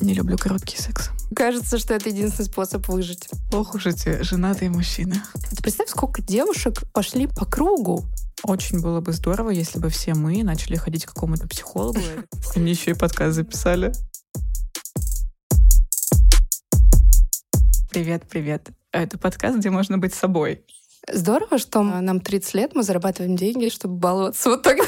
Не 0.00 0.14
люблю 0.14 0.38
короткий 0.38 0.78
секс. 0.78 1.10
Кажется, 1.36 1.78
что 1.78 1.92
это 1.92 2.08
единственный 2.08 2.46
способ 2.46 2.88
выжить. 2.88 3.28
Ох 3.52 3.74
уж 3.74 3.86
эти 3.86 4.22
женатые 4.22 4.70
мужчины. 4.70 5.16
Ты 5.50 5.62
представь, 5.62 5.90
сколько 5.90 6.22
девушек 6.22 6.82
пошли 6.92 7.26
по 7.26 7.44
кругу. 7.44 8.06
Очень 8.42 8.80
было 8.80 9.02
бы 9.02 9.12
здорово, 9.12 9.50
если 9.50 9.78
бы 9.78 9.90
все 9.90 10.14
мы 10.14 10.42
начали 10.42 10.76
ходить 10.76 11.04
к 11.04 11.12
какому-то 11.12 11.46
психологу. 11.46 12.00
Они 12.56 12.70
еще 12.70 12.92
и 12.92 12.94
подкаст 12.94 13.34
записали. 13.36 13.92
Привет, 17.90 18.22
привет. 18.26 18.70
Это 18.92 19.18
подкаст, 19.18 19.58
где 19.58 19.68
можно 19.68 19.98
быть 19.98 20.14
собой. 20.14 20.64
Здорово, 21.12 21.58
что 21.58 21.82
нам 21.82 22.20
30 22.20 22.54
лет, 22.54 22.74
мы 22.74 22.82
зарабатываем 22.82 23.36
деньги, 23.36 23.68
чтобы 23.68 23.96
баловаться 23.96 24.50
вот 24.50 24.62
так. 24.62 24.78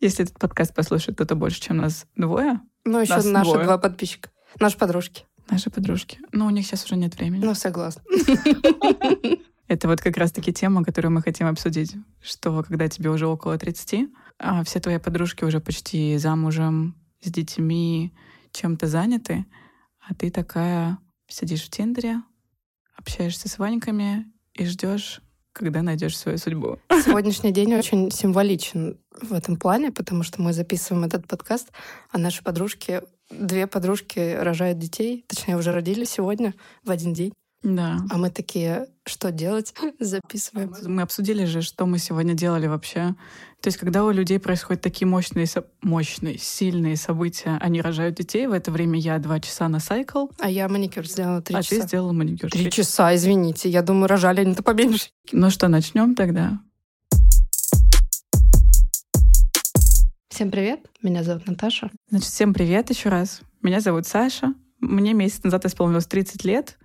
Если 0.00 0.24
этот 0.24 0.38
подкаст 0.38 0.74
послушает 0.74 1.16
кто-то 1.16 1.34
больше, 1.34 1.60
чем 1.60 1.78
нас 1.78 2.06
двое. 2.16 2.60
Ну, 2.84 3.00
еще 3.00 3.14
Нас 3.16 3.24
наши 3.24 3.50
двое. 3.50 3.64
два 3.64 3.78
подписчика. 3.78 4.30
Наши 4.60 4.76
подружки. 4.78 5.24
Наши 5.50 5.70
подружки. 5.70 6.18
Но 6.32 6.46
у 6.46 6.50
них 6.50 6.66
сейчас 6.66 6.84
уже 6.84 6.96
нет 6.96 7.16
времени. 7.16 7.44
Ну, 7.44 7.54
согласна. 7.54 8.02
Это 9.68 9.88
вот 9.88 10.00
как 10.00 10.16
раз-таки 10.16 10.52
тема, 10.52 10.84
которую 10.84 11.12
мы 11.12 11.22
хотим 11.22 11.48
обсудить. 11.48 11.96
Что 12.22 12.62
когда 12.62 12.88
тебе 12.88 13.10
уже 13.10 13.26
около 13.26 13.58
30, 13.58 14.08
а 14.38 14.62
все 14.64 14.80
твои 14.80 14.98
подружки 14.98 15.44
уже 15.44 15.60
почти 15.60 16.16
замужем, 16.18 16.94
с 17.20 17.30
детьми, 17.30 18.12
чем-то 18.52 18.86
заняты, 18.86 19.46
а 20.06 20.14
ты 20.14 20.30
такая 20.30 20.98
сидишь 21.26 21.64
в 21.64 21.70
Тиндере, 21.70 22.22
общаешься 22.96 23.48
с 23.48 23.58
Ваньками 23.58 24.26
и 24.54 24.64
ждешь, 24.66 25.20
когда 25.52 25.82
найдешь 25.82 26.16
свою 26.16 26.38
судьбу. 26.38 26.78
Сегодняшний 26.90 27.52
день 27.52 27.74
очень 27.74 28.10
символичен 28.10 28.98
в 29.20 29.32
этом 29.32 29.56
плане, 29.56 29.90
потому 29.90 30.22
что 30.22 30.40
мы 30.42 30.52
записываем 30.52 31.04
этот 31.04 31.26
подкаст, 31.26 31.70
а 32.10 32.18
наши 32.18 32.42
подружки, 32.42 33.02
две 33.30 33.66
подружки 33.66 34.36
рожают 34.40 34.78
детей, 34.78 35.24
точнее, 35.28 35.56
уже 35.56 35.72
родили 35.72 36.04
сегодня 36.04 36.54
в 36.84 36.90
один 36.90 37.12
день. 37.12 37.32
Да. 37.62 37.98
А 38.10 38.16
мы 38.16 38.30
такие, 38.30 38.86
что 39.04 39.32
делать? 39.32 39.74
Записываем. 39.98 40.72
Мы 40.84 41.02
обсудили 41.02 41.44
же, 41.46 41.62
что 41.62 41.86
мы 41.86 41.98
сегодня 41.98 42.34
делали 42.34 42.68
вообще. 42.68 43.14
То 43.60 43.68
есть, 43.68 43.78
когда 43.78 44.04
у 44.04 44.10
людей 44.10 44.38
происходят 44.38 44.82
такие 44.82 45.08
мощные, 45.08 45.48
мощные, 45.82 46.38
сильные 46.38 46.96
события, 46.96 47.58
они 47.60 47.80
рожают 47.80 48.14
детей, 48.14 48.46
в 48.46 48.52
это 48.52 48.70
время 48.70 48.98
я 48.98 49.18
два 49.18 49.40
часа 49.40 49.68
на 49.68 49.80
сайкл, 49.80 50.26
А 50.38 50.48
я 50.48 50.68
маникюр 50.68 51.06
сделала 51.06 51.42
три 51.42 51.56
а 51.56 51.62
часа. 51.62 51.76
ты 51.76 51.82
сделала 51.82 52.12
маникюр. 52.12 52.50
Три 52.50 52.70
часа, 52.70 53.14
извините. 53.16 53.68
Я 53.68 53.82
думаю, 53.82 54.06
рожали 54.06 54.42
они-то 54.42 54.62
поменьше. 54.62 55.08
Ну 55.32 55.50
что, 55.50 55.66
начнем 55.66 56.14
тогда? 56.14 56.60
Всем 60.36 60.50
привет. 60.50 60.80
Меня 61.00 61.22
зовут 61.22 61.46
Наташа. 61.46 61.90
Значит, 62.10 62.28
всем 62.28 62.52
привет 62.52 62.90
еще 62.90 63.08
раз. 63.08 63.40
Меня 63.62 63.80
зовут 63.80 64.06
Саша. 64.06 64.52
Мне 64.80 65.14
месяц 65.14 65.42
назад 65.42 65.64
исполнилось 65.64 66.06
30 66.06 66.44
лет. 66.44 66.76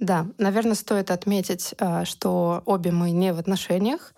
Да, 0.00 0.28
наверное, 0.38 0.76
стоит 0.76 1.10
отметить, 1.10 1.74
а, 1.80 2.04
что 2.04 2.62
обе 2.64 2.92
мы 2.92 3.10
не 3.10 3.32
в 3.32 3.40
отношениях. 3.40 4.14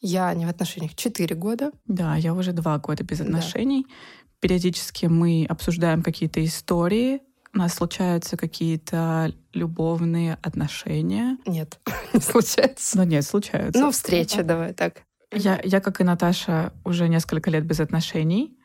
Я 0.00 0.34
не 0.34 0.44
в 0.44 0.48
отношениях 0.48 0.96
4 0.96 1.36
года. 1.36 1.70
Да, 1.86 2.16
я 2.16 2.34
уже 2.34 2.50
два 2.50 2.78
года 2.78 3.04
без 3.04 3.18
Да. 3.18 3.26
отношений. 3.26 3.86
Периодически 4.40 5.06
мы 5.06 5.46
обсуждаем 5.48 6.02
какие-то 6.02 6.44
истории. 6.44 7.20
У 7.54 7.58
нас 7.58 7.74
случаются 7.74 8.36
какие-то 8.36 9.32
любовные 9.52 10.36
отношения. 10.42 11.38
Нет, 11.46 11.78
не 12.12 12.18
случается. 12.18 12.96
Но 12.96 13.04
нет, 13.04 13.24
случаются. 13.24 13.80
Ну, 13.80 13.92
встреча, 13.92 14.42
давай 14.42 14.74
так. 14.74 15.05
Я, 15.32 15.60
я, 15.64 15.80
как 15.80 16.00
и 16.00 16.04
Наташа, 16.04 16.72
уже 16.84 17.08
несколько 17.08 17.50
лет 17.50 17.64
без 17.64 17.80
отношений. 17.80 18.56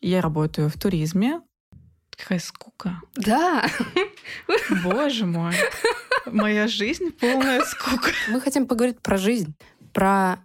Я 0.00 0.20
работаю 0.20 0.68
в 0.68 0.74
туризме. 0.78 1.40
Какая 2.10 2.38
скука. 2.38 3.00
Да, 3.14 3.68
Боже 4.82 5.26
мой. 5.26 5.54
Моя 6.24 6.66
жизнь 6.66 7.10
полная 7.12 7.62
скука. 7.64 8.10
мы 8.30 8.40
хотим 8.40 8.66
поговорить 8.66 9.00
про 9.00 9.18
жизнь. 9.18 9.54
Про 9.92 10.38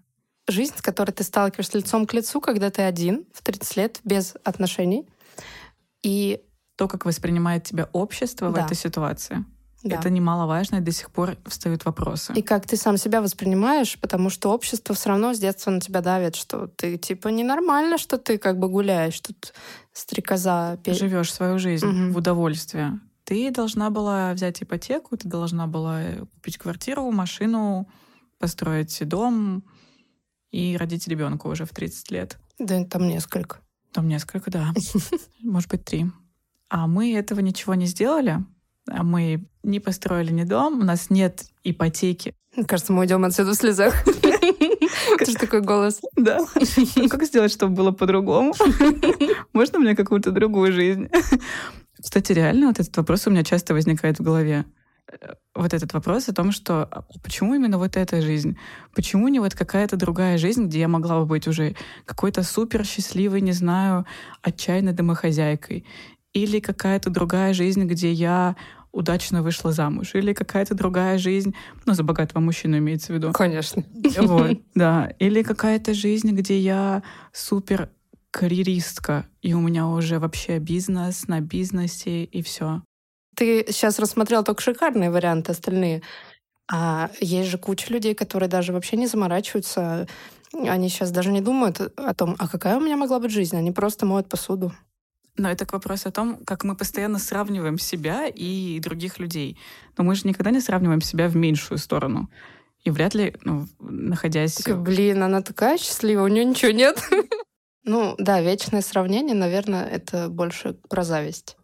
жизнь, 0.48 0.74
с 0.76 0.82
которой 0.82 1.12
ты 1.12 1.24
сталкиваешься 1.24 1.78
лицом 1.78 2.06
к 2.06 2.14
лицу, 2.14 2.42
когда 2.42 2.70
ты 2.70 2.82
один 2.82 3.26
в 3.34 3.42
30 3.42 3.78
лет 3.78 4.00
без 4.04 4.36
отношений. 4.44 5.08
И 6.04 6.42
То, 6.76 6.88
как 6.88 7.06
воспринимает 7.06 7.64
тебя 7.64 7.88
общество 7.94 8.50
в 8.50 8.54
Да. 8.54 8.66
этой 8.66 8.76
ситуации. 8.76 9.46
Да. 9.84 9.96
Это 9.98 10.10
немаловажно, 10.10 10.78
и 10.78 10.82
до 10.82 10.92
сих 10.92 11.10
пор 11.12 11.38
встают 11.48 11.86
вопросы. 11.86 12.34
И 12.36 12.42
как 12.42 12.68
ты 12.68 12.78
сам 12.78 12.98
себя 12.98 13.22
воспринимаешь, 13.22 13.98
потому 14.00 14.30
что 14.30 14.52
общество 14.54 14.94
все 14.96 15.10
равно 15.10 15.34
с 15.34 15.40
детства 15.40 15.72
на 15.72 15.80
тебя 15.82 16.02
давит, 16.02 16.36
что 16.36 16.68
ты 16.68 16.98
типа 16.98 17.30
ненормально, 17.30 17.98
что 17.98 18.18
ты 18.18 18.38
как 18.38 18.60
бы 18.60 18.70
гуляешь 18.70 19.20
тут 19.20 19.54
стрекоза. 19.94 20.78
пе- 20.84 20.94
Живешь 20.94 21.34
свою 21.34 21.58
жизнь 21.60 21.86
Мгм. 21.86 22.14
в 22.14 22.18
удовольствие. 22.18 23.00
Ты 23.24 23.50
должна 23.52 23.90
была 23.90 24.34
взять 24.34 24.62
ипотеку, 24.64 25.16
ты 25.18 25.28
должна 25.28 25.68
была 25.68 26.02
купить 26.34 26.58
квартиру, 26.58 27.10
машину, 27.12 27.88
построить 28.40 29.08
дом 29.08 29.64
и 30.52 30.76
родить 30.78 31.08
ребенка 31.08 31.48
уже 31.48 31.66
в 31.66 31.70
30 31.70 32.12
лет. 32.12 32.38
Да, 32.60 32.84
там 32.86 33.08
несколько. 33.08 33.60
Там 33.94 34.08
несколько, 34.08 34.52
да. 34.52 34.74
Может 35.42 35.70
быть, 35.70 35.86
три. 35.86 36.08
А 36.70 36.88
мы 36.88 37.14
этого 37.16 37.40
ничего 37.42 37.74
не 37.76 37.86
сделали. 37.86 38.38
А 38.94 39.04
Мы 39.04 39.46
не 39.64 39.80
построили 39.80 40.32
ни 40.32 40.44
дом, 40.44 40.82
у 40.82 40.84
нас 40.84 41.10
нет 41.10 41.46
ипотеки. 41.64 42.34
Мне 42.56 42.66
кажется, 42.66 42.92
мы 42.92 43.02
уйдем 43.02 43.24
отсюда 43.24 43.52
в 43.52 43.56
слезах. 43.56 43.94
Это 45.20 45.32
же 45.32 45.38
такой 45.38 45.62
голос. 45.62 46.02
Да. 46.18 46.40
Как 47.10 47.24
сделать, 47.24 47.52
чтобы 47.52 47.74
было 47.74 47.92
по-другому? 47.92 48.54
Можно 49.54 49.80
мне 49.80 49.96
какую-то 49.96 50.32
другую 50.32 50.74
жизнь? 50.74 51.08
Кстати, 52.02 52.34
реально 52.34 52.68
вот 52.68 52.80
этот 52.80 52.96
вопрос 52.98 53.28
у 53.28 53.30
меня 53.30 53.44
часто 53.44 53.74
возникает 53.74 54.20
в 54.20 54.24
голове. 54.24 54.66
Э, 55.08 55.36
Вот 55.56 55.74
этот 55.74 55.94
вопрос 55.94 56.28
о 56.28 56.34
том, 56.34 56.52
что 56.52 56.84
а 56.84 57.06
почему 57.24 57.56
именно 57.56 57.78
вот 57.78 57.96
эта 57.96 58.22
жизнь? 58.22 58.58
Почему 58.94 59.30
не 59.30 59.40
вот 59.40 59.56
какая-то 59.56 59.96
другая 59.96 60.38
жизнь, 60.38 60.66
где 60.66 60.82
я 60.82 60.88
могла 60.90 61.20
бы 61.22 61.26
быть 61.26 61.48
уже 61.48 61.76
какой-то 62.06 62.44
супер 62.44 62.84
счастливой, 62.86 63.40
не 63.40 63.54
знаю, 63.54 64.06
отчаянной 64.42 64.92
домохозяйкой? 64.92 65.86
Или 66.34 66.60
какая-то 66.60 67.10
другая 67.10 67.54
жизнь, 67.54 67.86
где 67.86 68.12
я 68.12 68.56
удачно 68.92 69.42
вышла 69.42 69.72
замуж? 69.72 70.16
Или 70.16 70.34
какая-то 70.34 70.76
другая 70.76 71.18
жизнь, 71.18 71.56
ну, 71.86 71.94
за 71.94 72.04
богатого 72.04 72.42
мужчину 72.42 72.78
имеется 72.78 73.14
в 73.14 73.16
виду, 73.16 73.32
Конечно. 73.32 73.84
вот, 74.18 74.58
да. 74.76 75.12
Или 75.20 75.44
какая-то 75.44 75.94
жизнь, 75.94 76.32
где 76.32 76.60
я 76.60 77.04
супер 77.34 77.90
карьеристка, 78.32 79.26
и 79.42 79.54
у 79.54 79.60
меня 79.60 79.88
уже 79.88 80.20
вообще 80.20 80.60
бизнес 80.60 81.28
на 81.28 81.42
бизнесе, 81.42 82.24
и 82.24 82.42
все. 82.42 82.82
Ты 83.36 83.66
сейчас 83.70 84.00
рассмотрел 84.00 84.44
только 84.44 84.62
шикарные 84.62 85.12
варианты, 85.12 85.52
остальные. 85.52 86.02
А 86.72 87.10
есть 87.20 87.50
же 87.50 87.58
куча 87.58 87.92
людей, 87.94 88.16
которые 88.16 88.50
даже 88.50 88.72
вообще 88.72 88.96
не 88.96 89.08
заморачиваются. 89.08 90.08
Они 90.54 90.90
сейчас 90.90 91.12
даже 91.12 91.32
не 91.32 91.42
думают 91.42 91.80
о 91.80 92.14
том, 92.14 92.36
а 92.40 92.48
какая 92.48 92.78
у 92.78 92.82
меня 92.82 92.96
могла 92.98 93.20
быть 93.20 93.32
жизнь. 93.32 93.58
Они 93.58 93.72
просто 93.72 94.06
моют 94.06 94.30
посуду. 94.30 94.74
Но 95.38 95.50
это 95.50 95.66
к 95.66 95.74
вопросу 95.74 96.10
о 96.10 96.12
том, 96.12 96.38
как 96.46 96.64
мы 96.64 96.76
постоянно 96.76 97.20
сравниваем 97.20 97.78
себя 97.78 98.28
и 98.28 98.80
других 98.80 99.20
людей. 99.20 99.58
Но 99.98 100.04
мы 100.04 100.16
же 100.16 100.28
никогда 100.28 100.52
не 100.52 100.60
сравниваем 100.60 101.02
себя 101.02 101.30
в 101.30 101.36
меньшую 101.36 101.78
сторону. 101.78 102.30
И 102.84 102.90
вряд 102.90 103.14
ли, 103.14 103.36
ну, 103.44 103.68
находясь... 103.80 104.56
Такая, 104.56 104.76
блин, 104.76 105.24
она 105.24 105.42
такая 105.42 105.78
счастливая, 105.78 106.26
у 106.26 106.28
нее 106.28 106.46
ничего 106.46 106.72
нет. 106.72 107.02
Ну, 107.84 108.14
да, 108.20 108.42
вечное 108.42 108.82
сравнение, 108.82 109.36
наверное, 109.36 109.84
это 109.88 110.30
больше 110.30 110.74
про 110.88 111.04
зависть. 111.04 111.58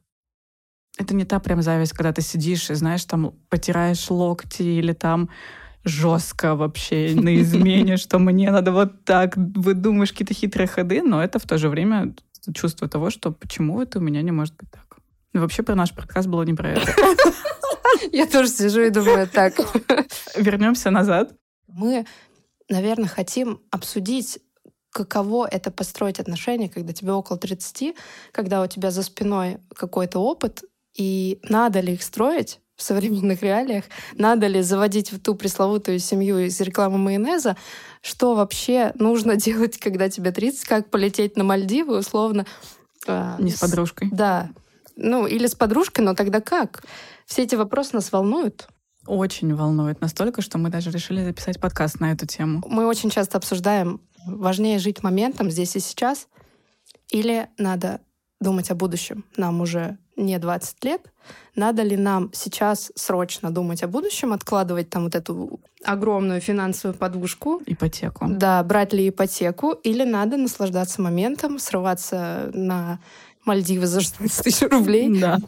Это 0.97 1.13
не 1.13 1.25
та 1.25 1.39
прям 1.39 1.61
зависть, 1.61 1.93
когда 1.93 2.11
ты 2.11 2.23
сидишь 2.23 2.71
и, 2.71 2.73
знаешь, 2.73 3.05
там 3.05 3.35
потираешь 3.49 4.09
локти 4.09 4.63
или 4.63 4.93
там 4.93 5.29
жестко 5.83 6.55
вообще 6.55 7.11
на 7.13 7.35
измене, 7.41 7.97
что 7.97 8.19
мне 8.19 8.51
надо 8.51 8.71
вот 8.71 9.05
так, 9.05 9.37
выдумаешь 9.37 10.11
какие-то 10.11 10.33
хитрые 10.33 10.67
ходы, 10.67 11.03
но 11.03 11.23
это 11.23 11.37
в 11.37 11.43
то 11.43 11.57
же 11.57 11.69
время 11.69 12.15
чувство 12.53 12.87
того, 12.87 13.09
что 13.09 13.31
почему 13.31 13.81
это 13.81 13.99
у 13.99 14.01
меня 14.01 14.21
не 14.21 14.31
может 14.31 14.55
быть 14.55 14.69
так. 14.71 14.97
Ну, 15.33 15.41
вообще 15.41 15.63
про 15.63 15.75
наш 15.75 15.93
подкаст 15.93 16.27
было 16.27 16.43
не 16.43 16.53
про 16.53 16.71
это. 16.71 16.93
Я 18.11 18.27
тоже 18.27 18.49
сижу 18.49 18.81
и 18.81 18.89
думаю 18.89 19.27
так. 19.27 19.53
Вернемся 20.35 20.89
назад. 20.89 21.33
Мы, 21.67 22.05
наверное, 22.69 23.07
хотим 23.07 23.61
обсудить, 23.71 24.39
каково 24.91 25.47
это 25.47 25.69
построить 25.69 26.19
отношения, 26.19 26.69
когда 26.69 26.93
тебе 26.93 27.11
около 27.11 27.37
30, 27.37 27.95
когда 28.31 28.61
у 28.61 28.67
тебя 28.67 28.89
за 28.89 29.03
спиной 29.03 29.59
какой-то 29.75 30.19
опыт, 30.19 30.63
и 30.95 31.39
надо 31.43 31.81
ли 31.81 31.93
их 31.93 32.03
строить 32.03 32.59
в 32.77 32.83
современных 32.83 33.41
реалиях, 33.41 33.85
надо 34.13 34.47
ли 34.47 34.61
заводить 34.61 35.11
в 35.11 35.19
ту 35.19 35.35
пресловутую 35.35 35.99
семью 35.99 36.37
из 36.37 36.61
рекламы 36.61 36.97
майонеза, 36.99 37.57
что 38.01 38.35
вообще 38.35 38.91
нужно 38.95 39.35
делать, 39.47 39.77
когда 39.77 40.09
тебе 40.09 40.31
30, 40.31 40.63
как 40.65 40.89
полететь 40.89 41.35
на 41.35 41.43
Мальдивы, 41.43 41.97
условно. 41.97 42.45
а, 43.07 43.35
Не 43.39 43.51
с 43.51 43.59
подружкой. 43.59 44.09
Да. 44.11 44.49
Ну, 44.95 45.27
или 45.27 45.47
с 45.47 45.55
подружкой, 45.55 46.05
но 46.05 46.13
тогда 46.13 46.39
как? 46.39 46.83
Все 47.25 47.43
эти 47.43 47.55
вопросы 47.55 47.91
нас 47.93 48.11
волнуют. 48.11 48.67
Очень 49.05 49.55
волнует 49.55 50.01
настолько, 50.01 50.41
что 50.41 50.57
мы 50.57 50.69
даже 50.69 50.91
решили 50.91 51.23
записать 51.23 51.59
подкаст 51.59 51.99
на 51.99 52.11
эту 52.11 52.25
тему. 52.27 52.61
Мы 52.67 52.85
очень 52.85 53.09
часто 53.09 53.37
обсуждаем, 53.37 54.01
важнее 54.25 54.79
жить 54.79 55.01
моментом 55.01 55.49
здесь 55.49 55.75
и 55.75 55.79
сейчас, 55.79 56.27
или 57.09 57.47
надо 57.57 58.01
думать 58.41 58.69
о 58.69 58.75
будущем? 58.75 59.23
Нам 59.37 59.61
уже 59.61 59.97
не 60.17 60.37
20 60.39 60.83
лет. 60.83 61.01
Надо 61.55 61.83
ли 61.83 61.97
нам 61.97 62.29
сейчас 62.33 62.91
срочно 62.95 63.51
думать 63.51 63.83
о 63.83 63.87
будущем, 63.87 64.33
откладывать 64.33 64.89
там 64.89 65.05
вот 65.05 65.15
эту 65.15 65.59
огромную 65.83 66.41
финансовую 66.41 66.97
подушку? 66.97 67.61
Ипотеку. 67.65 68.25
Да, 68.29 68.63
брать 68.63 68.93
ли 68.93 69.09
ипотеку, 69.09 69.71
или 69.71 70.03
надо 70.03 70.37
наслаждаться 70.37 71.01
моментом, 71.01 71.59
срываться 71.59 72.49
на 72.53 72.99
Мальдивы 73.47 73.87
за 73.87 74.01
16 74.01 74.43
тысяч 74.43 74.61
рублей. 74.69 75.19
Да. 75.19 75.39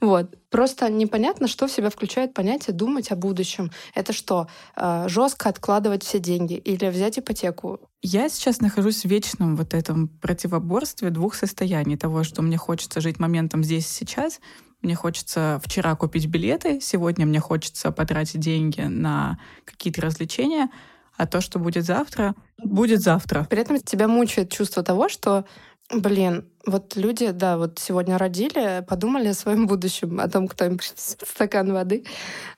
Вот. 0.00 0.34
Просто 0.50 0.90
непонятно, 0.90 1.46
что 1.46 1.68
в 1.68 1.70
себя 1.70 1.88
включает 1.88 2.34
понятие 2.34 2.74
думать 2.74 3.12
о 3.12 3.16
будущем. 3.16 3.70
Это 3.94 4.12
что, 4.12 4.48
э, 4.74 5.04
жестко 5.08 5.48
откладывать 5.48 6.02
все 6.02 6.18
деньги 6.18 6.54
или 6.54 6.88
взять 6.88 7.20
ипотеку? 7.20 7.78
Я 8.02 8.28
сейчас 8.28 8.60
нахожусь 8.60 9.02
в 9.02 9.08
вечном 9.08 9.54
вот 9.54 9.72
этом 9.72 10.08
противоборстве 10.08 11.10
двух 11.10 11.36
состояний. 11.36 11.96
Того, 11.96 12.24
что 12.24 12.42
мне 12.42 12.56
хочется 12.56 13.00
жить 13.00 13.20
моментом 13.20 13.62
здесь 13.62 13.86
и 13.86 14.04
сейчас, 14.04 14.40
мне 14.80 14.96
хочется 14.96 15.60
вчера 15.64 15.94
купить 15.94 16.26
билеты, 16.26 16.80
сегодня 16.80 17.24
мне 17.24 17.38
хочется 17.38 17.92
потратить 17.92 18.40
деньги 18.40 18.80
на 18.80 19.38
какие-то 19.64 20.02
развлечения, 20.02 20.70
а 21.16 21.26
то, 21.26 21.40
что 21.40 21.60
будет 21.60 21.84
завтра, 21.84 22.34
будет 22.58 23.00
завтра. 23.00 23.46
При 23.48 23.60
этом 23.60 23.78
тебя 23.80 24.08
мучает 24.08 24.50
чувство 24.50 24.82
того, 24.82 25.08
что 25.08 25.44
Блин, 25.90 26.48
вот 26.66 26.96
люди, 26.96 27.30
да, 27.32 27.58
вот 27.58 27.78
сегодня 27.78 28.16
родили, 28.18 28.84
подумали 28.88 29.28
о 29.28 29.34
своем 29.34 29.66
будущем, 29.66 30.20
о 30.20 30.28
том, 30.28 30.48
кто 30.48 30.64
им 30.64 30.78
принесет 30.78 31.22
стакан 31.26 31.72
воды. 31.72 32.06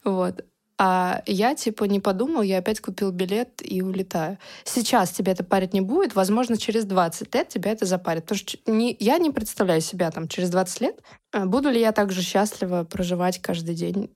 Вот. 0.04 0.44
А 0.76 1.22
я, 1.26 1.54
типа, 1.54 1.84
не 1.84 2.00
подумал, 2.00 2.42
я 2.42 2.58
опять 2.58 2.80
купил 2.80 3.12
билет 3.12 3.62
и 3.62 3.80
улетаю. 3.80 4.38
Сейчас 4.64 5.10
тебя 5.10 5.32
это 5.32 5.44
парить 5.44 5.72
не 5.72 5.80
будет, 5.80 6.14
возможно, 6.16 6.56
через 6.56 6.84
20 6.84 7.34
лет 7.34 7.48
тебя 7.48 7.70
это 7.70 7.86
запарит. 7.86 8.24
Потому 8.24 8.38
что 8.38 8.58
не, 8.66 8.96
я 8.98 9.18
не 9.18 9.30
представляю 9.30 9.80
себя 9.80 10.10
там 10.10 10.26
через 10.26 10.50
20 10.50 10.80
лет. 10.80 11.00
А 11.32 11.46
буду 11.46 11.70
ли 11.70 11.80
я 11.80 11.92
также 11.92 12.22
счастливо 12.22 12.84
проживать 12.84 13.40
каждый 13.40 13.76
день 13.76 14.10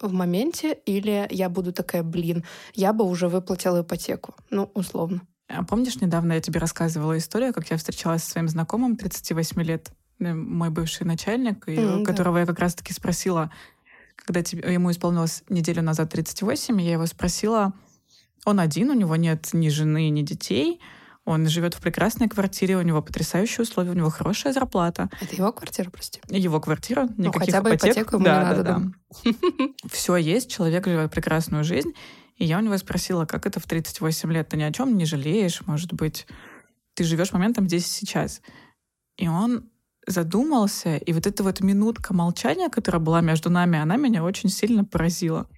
в 0.00 0.12
моменте, 0.12 0.74
или 0.86 1.26
я 1.30 1.48
буду 1.48 1.72
такая, 1.72 2.02
блин, 2.02 2.44
я 2.74 2.92
бы 2.92 3.04
уже 3.04 3.28
выплатила 3.28 3.82
ипотеку. 3.82 4.34
Ну, 4.50 4.70
условно. 4.74 5.22
А 5.54 5.62
помнишь, 5.64 6.00
недавно 6.00 6.34
я 6.34 6.40
тебе 6.40 6.60
рассказывала 6.60 7.18
историю, 7.18 7.52
как 7.52 7.70
я 7.70 7.76
встречалась 7.76 8.24
со 8.24 8.30
своим 8.30 8.48
знакомым 8.48 8.96
38 8.96 9.62
лет, 9.62 9.90
мой 10.18 10.70
бывший 10.70 11.04
начальник, 11.04 11.66
mm, 11.68 12.04
которого 12.04 12.36
да. 12.36 12.40
я 12.40 12.46
как 12.46 12.58
раз-таки 12.58 12.92
спросила, 12.92 13.50
когда 14.16 14.42
тебе, 14.42 14.72
ему 14.72 14.90
исполнилось 14.90 15.42
неделю 15.48 15.82
назад 15.82 16.10
38, 16.10 16.80
я 16.80 16.92
его 16.92 17.06
спросила, 17.06 17.72
он 18.44 18.60
один, 18.60 18.90
у 18.90 18.94
него 18.94 19.16
нет 19.16 19.50
ни 19.52 19.68
жены, 19.68 20.08
ни 20.10 20.22
детей, 20.22 20.80
он 21.24 21.46
живет 21.48 21.74
в 21.74 21.80
прекрасной 21.80 22.28
квартире, 22.28 22.76
у 22.76 22.82
него 22.82 23.00
потрясающие 23.02 23.62
условия, 23.62 23.90
у 23.90 23.94
него 23.94 24.10
хорошая 24.10 24.52
зарплата. 24.52 25.08
Это 25.20 25.36
его 25.36 25.52
квартира, 25.52 25.88
прости? 25.90 26.20
Его 26.28 26.60
квартира, 26.60 27.02
никаких 27.16 27.18
ну, 27.18 27.32
хотя 27.32 27.62
бы 27.62 27.70
ипотек. 27.70 27.96
ипотеку 27.96 28.16
ему 28.16 28.24
да, 28.24 28.38
не 28.38 28.44
надо, 28.44 28.62
да. 28.62 28.82
да. 29.24 29.68
Все 29.90 30.16
есть, 30.16 30.50
человек 30.50 30.86
живет 30.86 31.12
прекрасную 31.12 31.62
жизнь, 31.62 31.92
и 32.36 32.44
я 32.44 32.58
у 32.58 32.60
него 32.60 32.76
спросила, 32.78 33.24
как 33.24 33.46
это 33.46 33.60
в 33.60 33.66
38 33.66 34.32
лет? 34.32 34.48
Ты 34.48 34.56
ни 34.56 34.62
о 34.62 34.72
чем 34.72 34.96
не 34.96 35.04
жалеешь? 35.04 35.62
Может 35.66 35.92
быть, 35.92 36.26
ты 36.94 37.04
живешь 37.04 37.32
моментом 37.32 37.66
здесь 37.66 37.86
и 37.86 37.90
сейчас? 37.90 38.42
И 39.16 39.28
он 39.28 39.70
задумался, 40.06 40.96
и 40.96 41.12
вот 41.12 41.26
эта 41.26 41.42
вот 41.42 41.60
минутка 41.60 42.14
молчания, 42.14 42.68
которая 42.68 43.00
была 43.00 43.20
между 43.20 43.50
нами, 43.50 43.78
она 43.78 43.96
меня 43.96 44.24
очень 44.24 44.48
сильно 44.48 44.84
поразила. 44.84 45.48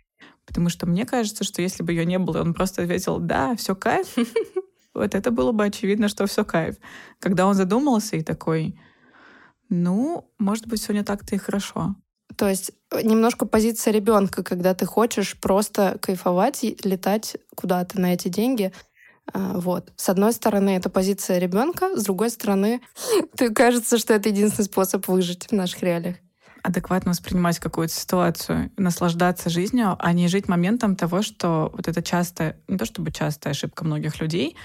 Потому 0.46 0.68
что 0.68 0.86
мне 0.86 1.06
кажется, 1.06 1.44
что 1.44 1.62
если 1.62 1.82
бы 1.82 1.92
ее 1.92 2.04
не 2.04 2.18
было, 2.18 2.40
он 2.40 2.52
просто 2.52 2.82
ответил, 2.82 3.18
да, 3.18 3.56
все 3.56 3.74
кайф, 3.74 4.14
вот 4.94 5.14
это 5.14 5.30
было 5.30 5.52
бы 5.52 5.64
очевидно, 5.64 6.08
что 6.08 6.26
все 6.26 6.44
кайф. 6.44 6.76
Когда 7.18 7.46
он 7.46 7.54
задумался 7.54 8.16
и 8.16 8.22
такой, 8.22 8.78
ну, 9.70 10.30
может 10.38 10.66
быть, 10.66 10.80
все 10.80 10.92
не 10.92 11.02
так-то 11.02 11.34
и 11.34 11.38
хорошо. 11.38 11.96
То 12.36 12.48
есть 12.48 12.72
э, 12.90 13.02
немножко 13.02 13.46
позиция 13.46 13.92
ребенка, 13.92 14.42
когда 14.42 14.74
ты 14.74 14.86
хочешь 14.86 15.38
просто 15.40 15.98
кайфовать 16.00 16.64
и 16.64 16.76
летать 16.84 17.36
куда-то 17.54 18.00
на 18.00 18.14
эти 18.14 18.28
деньги. 18.28 18.72
А, 19.32 19.58
вот. 19.58 19.92
С 19.96 20.08
одной 20.08 20.32
стороны, 20.32 20.70
это 20.70 20.90
позиция 20.90 21.38
ребенка, 21.38 21.96
с 21.96 22.04
другой 22.04 22.30
стороны, 22.30 22.80
ты 23.36 23.52
кажется, 23.52 23.98
что 23.98 24.14
это 24.14 24.28
единственный 24.28 24.66
способ 24.66 25.06
выжить 25.08 25.46
в 25.46 25.52
наших 25.52 25.82
реалиях. 25.82 26.16
Адекватно 26.62 27.10
воспринимать 27.10 27.58
какую-то 27.58 27.92
ситуацию, 27.92 28.70
наслаждаться 28.78 29.50
жизнью, 29.50 29.96
а 29.98 30.12
не 30.14 30.28
жить 30.28 30.48
моментом 30.48 30.96
того, 30.96 31.20
что 31.20 31.70
вот 31.74 31.88
это 31.88 32.02
часто, 32.02 32.56
не 32.68 32.78
то 32.78 32.86
чтобы 32.86 33.12
частая 33.12 33.52
ошибка 33.52 33.84
многих 33.84 34.18
людей, 34.18 34.56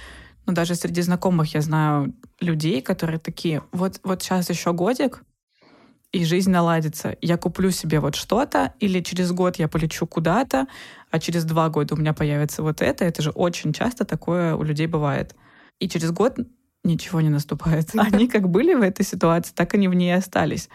но 0.45 0.53
даже 0.53 0.75
среди 0.75 1.01
знакомых 1.01 1.53
я 1.53 1.61
знаю 1.61 2.15
людей, 2.39 2.81
которые 2.81 3.19
такие, 3.19 3.63
вот, 3.73 3.99
вот 4.03 4.23
сейчас 4.23 4.49
еще 4.49 4.71
годик, 4.71 5.23
и 6.11 6.25
жизнь 6.25 6.49
наладится. 6.49 7.15
Я 7.21 7.37
куплю 7.37 7.71
себе 7.71 7.99
вот 7.99 8.15
что-то, 8.15 8.73
или 8.79 9.01
через 9.01 9.31
год 9.31 9.57
я 9.57 9.67
полечу 9.67 10.07
куда-то, 10.07 10.67
а 11.11 11.19
через 11.19 11.45
два 11.45 11.69
года 11.69 11.93
у 11.93 11.97
меня 11.97 12.13
появится 12.13 12.63
вот 12.63 12.81
это. 12.81 13.05
Это 13.05 13.21
же 13.21 13.29
очень 13.31 13.73
часто 13.73 14.05
такое 14.05 14.55
у 14.55 14.63
людей 14.63 14.87
бывает. 14.87 15.35
И 15.79 15.87
через 15.87 16.11
год 16.11 16.37
ничего 16.83 17.21
не 17.21 17.29
наступает. 17.29 17.89
Они 17.95 18.27
как 18.27 18.49
были 18.49 18.73
в 18.73 18.81
этой 18.81 19.05
ситуации, 19.05 19.53
так 19.53 19.73
они 19.73 19.87
в 19.87 19.93
ней 19.93 20.11
остались. 20.15 20.69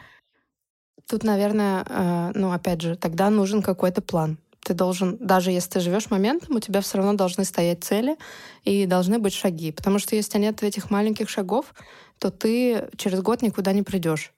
Тут, 1.08 1.24
наверное, 1.24 1.84
э, 1.86 2.32
ну, 2.34 2.52
опять 2.52 2.80
же, 2.80 2.96
тогда 2.96 3.28
нужен 3.28 3.60
какой-то 3.62 4.00
план. 4.00 4.38
Ты 4.60 4.72
должен, 4.72 5.18
даже 5.20 5.50
если 5.50 5.72
ты 5.72 5.80
живешь 5.80 6.10
моментом, 6.10 6.56
у 6.56 6.60
тебя 6.60 6.80
все 6.80 6.96
равно 6.96 7.12
должны 7.12 7.44
стоять 7.44 7.84
цели 7.84 8.16
и 8.64 8.86
должны 8.86 9.18
быть 9.18 9.34
шаги. 9.34 9.72
Потому 9.72 9.98
что 9.98 10.16
если 10.16 10.38
нет 10.38 10.62
этих 10.62 10.90
маленьких 10.90 11.28
шагов, 11.28 11.74
то 12.18 12.30
ты 12.30 12.88
через 12.96 13.20
год 13.20 13.42
никуда 13.42 13.72
не 13.72 13.82
придешь. 13.82 14.33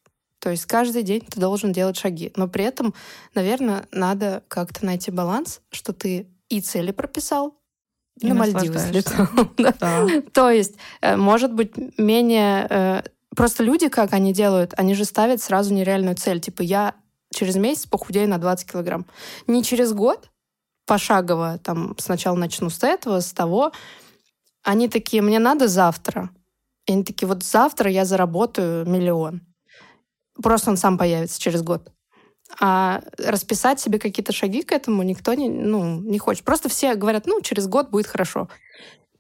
То 0.47 0.53
есть 0.53 0.67
каждый 0.67 1.03
день 1.03 1.23
ты 1.29 1.41
должен 1.41 1.73
делать 1.73 1.97
шаги. 1.97 2.31
Но 2.37 2.47
при 2.47 2.65
этом, 2.65 2.95
наверное, 3.35 3.89
надо 3.91 4.45
как-то 4.47 4.87
найти 4.87 5.11
баланс, 5.11 5.61
что 5.73 5.93
ты 5.93 6.29
и 6.49 6.61
цели 6.61 6.93
прописал, 6.93 7.59
и 8.21 8.29
на 8.29 8.35
Мальдивы 8.35 8.79
слетал. 8.79 9.27
Да. 9.57 10.07
То 10.33 10.49
есть, 10.49 10.77
э, 11.01 11.17
может 11.17 11.53
быть, 11.53 11.73
менее... 11.99 12.69
Э, 12.71 13.03
просто 13.35 13.65
люди, 13.65 13.89
как 13.89 14.13
они 14.13 14.33
делают, 14.33 14.73
они 14.77 14.95
же 14.95 15.05
ставят 15.05 15.43
сразу 15.43 15.75
нереальную 15.75 16.15
цель. 16.15 16.39
Типа, 16.39 16.63
я 16.63 16.95
через 17.35 17.57
месяц 17.57 17.87
похудею 17.87 18.29
на 18.29 18.39
20 18.39 18.71
килограмм. 18.71 19.05
Не 19.49 19.65
через 19.65 19.93
год, 19.93 20.31
пошагово, 20.87 21.59
там, 21.59 21.97
сначала 21.99 22.37
начну 22.37 22.71
с 22.71 22.85
этого, 22.85 23.19
с 23.19 23.33
того. 23.33 23.73
Они 24.63 24.89
такие, 24.89 25.23
мне 25.23 25.41
надо 25.41 25.67
завтра. 25.67 26.31
И 26.87 26.93
они 26.93 27.03
такие, 27.03 27.27
вот 27.27 27.43
завтра 27.43 27.91
я 27.91 28.05
заработаю 28.05 28.89
миллион. 28.89 29.43
Просто 30.43 30.71
он 30.71 30.77
сам 30.77 30.99
появится 30.99 31.41
через 31.41 31.63
год. 31.63 31.91
А 32.61 33.03
расписать 33.19 33.81
себе 33.81 33.99
какие-то 33.99 34.33
шаги 34.33 34.63
к 34.63 34.73
этому 34.73 35.03
никто 35.03 35.35
не, 35.35 35.49
ну, 35.49 36.01
не 36.01 36.19
хочет. 36.19 36.45
Просто 36.45 36.69
все 36.69 36.95
говорят, 36.95 37.27
ну, 37.27 37.41
через 37.41 37.67
год 37.67 37.91
будет 37.91 38.07
хорошо. 38.07 38.49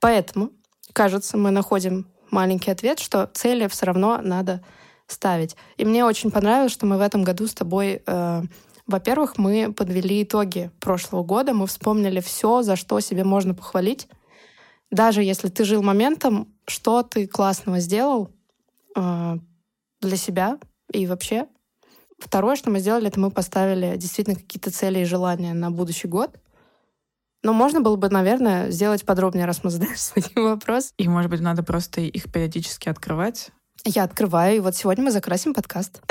Поэтому, 0.00 0.50
кажется, 0.92 1.36
мы 1.36 1.50
находим 1.50 2.06
маленький 2.30 2.70
ответ, 2.70 2.98
что 2.98 3.30
цели 3.32 3.66
все 3.68 3.86
равно 3.86 4.20
надо 4.22 4.62
ставить. 5.06 5.56
И 5.76 5.84
мне 5.84 6.04
очень 6.04 6.30
понравилось, 6.30 6.72
что 6.72 6.86
мы 6.86 6.98
в 6.98 7.00
этом 7.00 7.24
году 7.24 7.46
с 7.46 7.54
тобой, 7.54 8.02
э, 8.04 8.42
во-первых, 8.86 9.38
мы 9.38 9.72
подвели 9.72 10.22
итоги 10.22 10.70
прошлого 10.80 11.22
года, 11.22 11.54
мы 11.54 11.66
вспомнили 11.66 12.20
все, 12.20 12.62
за 12.62 12.76
что 12.76 13.00
себе 13.00 13.24
можно 13.24 13.54
похвалить. 13.54 14.08
Даже 14.90 15.22
если 15.22 15.48
ты 15.48 15.64
жил 15.64 15.82
моментом, 15.82 16.52
что 16.66 17.02
ты 17.02 17.26
классного 17.26 17.80
сделал 17.80 18.30
э, 18.96 19.36
для 20.00 20.16
себя, 20.16 20.58
и 20.92 21.06
вообще, 21.06 21.46
второе, 22.18 22.56
что 22.56 22.70
мы 22.70 22.78
сделали, 22.80 23.08
это 23.08 23.20
мы 23.20 23.30
поставили 23.30 23.96
действительно 23.96 24.36
какие-то 24.36 24.70
цели 24.70 25.00
и 25.00 25.04
желания 25.04 25.54
на 25.54 25.70
будущий 25.70 26.08
год. 26.08 26.38
Но 27.42 27.52
можно 27.52 27.80
было 27.80 27.96
бы, 27.96 28.08
наверное, 28.08 28.70
сделать 28.70 29.04
подробнее, 29.04 29.46
раз 29.46 29.62
мы 29.62 29.70
задаем 29.70 29.96
свой 29.96 30.24
вопрос. 30.34 30.92
И, 30.96 31.08
может 31.08 31.30
быть, 31.30 31.40
надо 31.40 31.62
просто 31.62 32.00
их 32.00 32.32
периодически 32.32 32.88
открывать. 32.88 33.50
Я 33.84 34.02
открываю, 34.02 34.56
и 34.56 34.60
вот 34.60 34.74
сегодня 34.74 35.04
мы 35.04 35.10
закрасим 35.10 35.54
подкаст. 35.54 36.02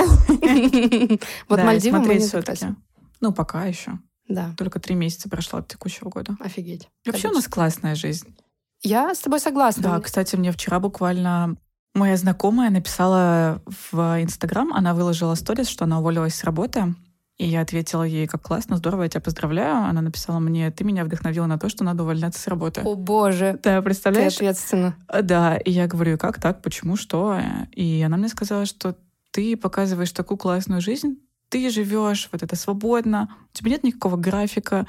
Вот 1.50 1.60
Мальдивы 1.60 2.00
мы 2.00 2.16
не 2.16 2.20
закрасим. 2.20 2.82
Ну, 3.22 3.34
пока 3.34 3.66
еще. 3.66 4.00
Да. 4.28 4.54
Только 4.58 4.80
три 4.80 4.96
месяца 4.96 5.30
прошло 5.30 5.60
от 5.60 5.68
текущего 5.68 6.10
года. 6.10 6.36
Офигеть. 6.40 6.90
Вообще 7.06 7.30
у 7.30 7.34
нас 7.34 7.48
классная 7.48 7.96
жизнь. 7.96 8.36
Я 8.82 9.14
с 9.14 9.20
тобой 9.20 9.40
согласна. 9.40 9.84
Да, 9.84 10.00
кстати, 10.00 10.36
мне 10.36 10.52
вчера 10.52 10.80
буквально 10.80 11.58
Моя 11.96 12.18
знакомая 12.18 12.70
написала 12.70 13.62
в 13.92 14.22
Инстаграм, 14.22 14.74
она 14.74 14.94
выложила 14.94 15.34
сторис, 15.36 15.70
что 15.70 15.86
она 15.86 16.00
уволилась 16.00 16.36
с 16.36 16.44
работы. 16.44 16.94
И 17.38 17.48
я 17.48 17.62
ответила 17.62 18.04
ей, 18.04 18.28
как 18.28 18.42
классно, 18.42 18.76
здорово, 18.76 19.04
я 19.04 19.10
тебя 19.10 19.22
поздравляю. 19.22 19.78
Она 19.78 20.02
написала 20.02 20.40
мне, 20.40 20.72
ты 20.72 20.84
меня 20.84 21.06
вдохновила 21.06 21.46
на 21.46 21.58
то, 21.58 21.70
что 21.70 21.86
надо 21.86 22.04
увольняться 22.04 22.42
с 22.42 22.48
работы. 22.48 22.82
О 22.82 22.96
боже. 22.96 23.58
Да, 23.64 23.82
представляешь? 23.82 24.34
Ты 24.34 24.46
ответственно. 24.46 24.98
Да, 25.22 25.56
и 25.56 25.72
я 25.72 25.88
говорю, 25.88 26.18
как 26.18 26.42
так, 26.42 26.62
почему, 26.62 26.98
что? 26.98 27.40
И 27.72 28.02
она 28.06 28.18
мне 28.18 28.28
сказала, 28.28 28.66
что 28.66 28.98
ты 29.32 29.56
показываешь 29.56 30.12
такую 30.12 30.38
классную 30.38 30.82
жизнь, 30.82 31.18
ты 31.48 31.70
живешь 31.70 32.28
вот 32.34 32.44
это 32.44 32.58
свободно, 32.58 33.30
у 33.54 33.58
тебя 33.58 33.72
нет 33.72 33.84
никакого 33.84 34.18
графика, 34.18 34.86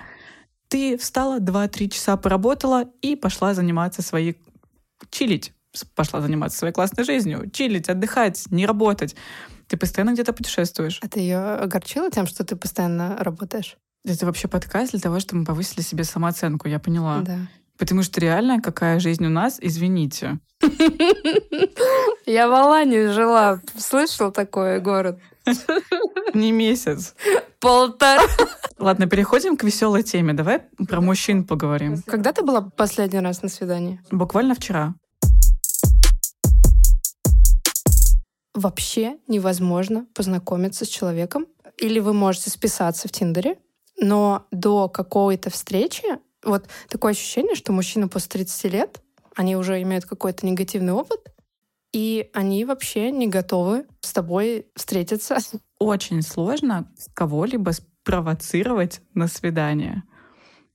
ты 0.67 0.99
встала, 0.99 1.39
2-3 1.39 1.89
часа 1.89 2.17
поработала 2.17 2.85
и 3.01 3.15
пошла 3.15 3.55
заниматься 3.55 4.03
своей 4.03 4.41
чилить 5.11 5.53
пошла 5.85 6.21
заниматься 6.21 6.59
своей 6.59 6.73
классной 6.73 7.05
жизнью, 7.05 7.51
чилить, 7.51 7.89
отдыхать, 7.89 8.45
не 8.51 8.67
работать. 8.67 9.17
Ты 9.67 9.77
постоянно 9.77 10.13
где-то 10.13 10.33
путешествуешь. 10.33 11.01
А 11.03 11.09
ты 11.09 11.21
ее 11.21 11.39
огорчила 11.39 12.11
тем, 12.11 12.27
что 12.27 12.45
ты 12.45 12.57
постоянно 12.57 13.17
работаешь? 13.19 13.77
Это 14.05 14.27
вообще 14.27 14.47
подкаст 14.47 14.93
для 14.93 15.01
того, 15.01 15.19
чтобы 15.19 15.41
мы 15.41 15.47
повысили 15.47 15.81
себе 15.81 16.05
самооценку, 16.05 16.69
я 16.69 16.79
поняла. 16.79 17.21
Да. 17.21 17.39
Потому 17.77 18.03
что 18.03 18.21
реально, 18.21 18.61
какая 18.63 19.01
жизнь 19.01 19.27
у 19.27 19.29
нас, 19.29 19.59
извините. 19.61 20.39
Я 22.25 22.49
в 22.49 22.53
Алании 22.53 23.09
жила. 23.09 23.61
Слышал 23.77 24.33
такой 24.33 24.81
город? 24.81 25.19
Не 26.35 26.53
месяц. 26.53 27.15
Полтора. 27.61 28.23
Ладно, 28.79 29.07
переходим 29.07 29.57
к 29.57 29.65
веселой 29.65 30.03
теме. 30.03 30.33
Давай 30.33 30.63
про 30.89 31.01
мужчин 31.01 31.45
поговорим. 31.45 32.03
Когда 32.07 32.33
ты 32.33 32.43
была 32.43 32.63
последний 32.63 33.21
раз 33.21 33.43
на 33.43 33.49
свидании? 33.49 34.01
Буквально 34.11 34.55
вчера. 34.55 34.95
Вообще 38.57 39.19
невозможно 39.29 40.07
познакомиться 40.15 40.85
с 40.85 40.89
человеком. 40.89 41.47
Или 41.79 42.01
вы 42.01 42.13
можете 42.13 42.51
списаться 42.51 43.07
в 43.07 43.13
Тиндере, 43.13 43.59
но 44.01 44.47
до 44.51 44.89
какой-то 44.89 45.51
встречи 45.51 46.05
вот 46.47 46.67
такое 46.89 47.13
ощущение, 47.13 47.55
что 47.55 47.73
мужчины 47.73 48.09
после 48.09 48.31
30 48.31 48.73
лет, 48.73 49.03
они 49.35 49.57
уже 49.57 49.83
имеют 49.83 50.07
какой-то 50.07 50.47
негативный 50.47 50.93
опыт, 50.93 51.21
и 51.93 52.31
они 52.33 52.65
вообще 52.65 53.11
не 53.11 53.27
готовы 53.27 53.87
с 54.01 54.13
тобой 54.13 54.67
встретиться. 54.75 55.39
Очень 55.79 56.23
сложно 56.23 56.93
кого-либо 57.15 57.73
спровоцировать 57.73 59.01
на 59.15 59.29
свидание. 59.29 60.05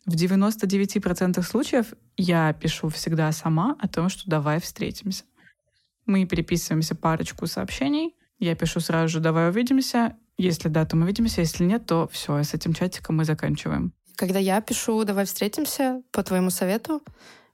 В 0.05 0.15
99% 0.15 1.41
случаев 1.43 1.93
я 2.17 2.53
пишу 2.53 2.89
всегда 2.89 3.31
сама 3.31 3.75
о 3.79 3.87
том, 3.87 4.09
что 4.09 4.29
давай 4.29 4.59
встретимся. 4.59 5.23
Мы 6.05 6.25
переписываемся 6.25 6.95
парочку 6.95 7.47
сообщений, 7.47 8.15
я 8.39 8.55
пишу 8.55 8.79
сразу 8.79 9.07
же 9.07 9.19
«давай 9.19 9.49
увидимся», 9.49 10.17
если 10.37 10.67
да, 10.67 10.85
то 10.85 10.95
мы 10.95 11.03
увидимся, 11.03 11.41
если 11.41 11.63
нет, 11.63 11.85
то 11.85 12.09
все, 12.11 12.41
с 12.41 12.55
этим 12.55 12.73
чатиком 12.73 13.17
мы 13.17 13.25
заканчиваем. 13.25 13.93
Когда 14.15 14.39
я 14.39 14.59
пишу 14.61 15.03
«давай 15.03 15.25
встретимся» 15.25 16.01
по 16.11 16.23
твоему 16.23 16.49
совету, 16.49 17.03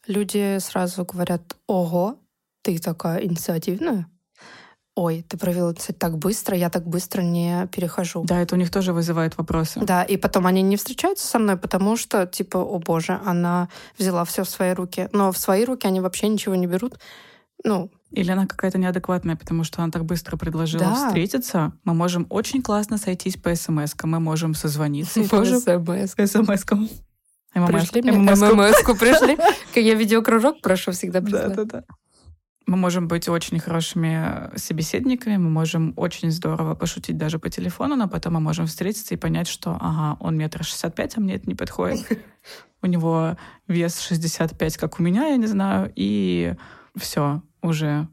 люди 0.07 0.57
сразу 0.59 1.03
говорят 1.03 1.57
«ого, 1.67 2.17
ты 2.61 2.79
такая 2.79 3.23
инициативная». 3.23 4.07
Ой, 4.95 5.23
ты 5.27 5.37
провела 5.37 5.73
так 5.99 6.17
быстро, 6.17 6.57
я 6.57 6.69
так 6.69 6.87
быстро 6.87 7.21
не 7.21 7.67
перехожу. 7.67 8.23
Да, 8.23 8.41
это 8.41 8.55
у 8.55 8.57
них 8.57 8.71
тоже 8.71 8.93
вызывает 8.93 9.37
вопросы. 9.37 9.79
Да, 9.81 10.03
и 10.03 10.17
потом 10.17 10.47
они 10.47 10.63
не 10.63 10.75
встречаются 10.75 11.27
со 11.27 11.37
мной, 11.37 11.55
потому 11.55 11.97
что, 11.97 12.25
типа, 12.25 12.57
о 12.57 12.79
боже, 12.79 13.19
она 13.23 13.69
взяла 13.99 14.25
все 14.25 14.43
в 14.43 14.49
свои 14.49 14.71
руки. 14.71 15.07
Но 15.11 15.31
в 15.31 15.37
свои 15.37 15.65
руки 15.65 15.85
они 15.85 15.99
вообще 15.99 16.29
ничего 16.29 16.55
не 16.55 16.65
берут. 16.65 16.97
Ну, 17.63 17.91
или 18.11 18.31
она 18.31 18.47
какая-то 18.47 18.77
неадекватная, 18.77 19.35
потому 19.35 19.63
что 19.63 19.81
она 19.83 19.91
так 19.91 20.05
быстро 20.05 20.37
предложила 20.37 20.83
Да. 20.85 21.07
встретиться. 21.07 21.73
Мы 21.83 21.93
можем 21.93 22.25
очень 22.29 22.61
классно 22.61 22.97
сойтись 22.97 23.35
по 23.37 23.53
смс 23.55 23.93
мы 24.03 24.19
можем 24.19 24.53
созвониться. 24.55 25.27
тоже 25.29 25.59
СМС. 25.59 26.13
смс-кам. 26.31 26.89
Пришли 27.53 28.01
мне 28.01 28.11
ММС-ку. 28.11 28.95
Пришли. 28.99 29.37
Я 29.75 29.95
видеокружок 29.95 30.61
прошу 30.61 30.91
всегда 30.91 31.19
Да, 31.21 31.25
прислать. 31.25 31.55
да, 31.55 31.63
да. 31.63 31.83
Мы 32.67 32.75
можем 32.75 33.07
быть 33.07 33.29
очень 33.29 33.59
хорошими 33.59 34.51
собеседниками, 34.57 35.37
мы 35.37 35.49
можем 35.49 35.93
очень 35.95 36.31
здорово 36.31 36.75
пошутить 36.75 37.17
даже 37.17 37.39
по 37.39 37.49
телефону, 37.49 37.95
но 37.95 38.09
потом 38.09 38.33
мы 38.33 38.39
можем 38.41 38.65
встретиться 38.67 39.13
и 39.13 39.17
понять, 39.17 39.47
что, 39.47 39.77
ага, 39.79 40.17
он 40.19 40.35
метр 40.35 40.65
шестьдесят 40.65 40.93
пять, 40.93 41.17
а 41.17 41.21
мне 41.21 41.35
это 41.35 41.47
не 41.47 41.55
подходит. 41.55 42.05
У 42.81 42.87
него 42.87 43.37
вес 43.69 43.99
65, 44.01 44.77
как 44.77 44.99
у 44.99 45.03
меня, 45.03 45.27
я 45.29 45.37
не 45.37 45.47
знаю, 45.47 45.91
и 45.95 46.53
все, 46.95 47.41
уже 47.61 48.07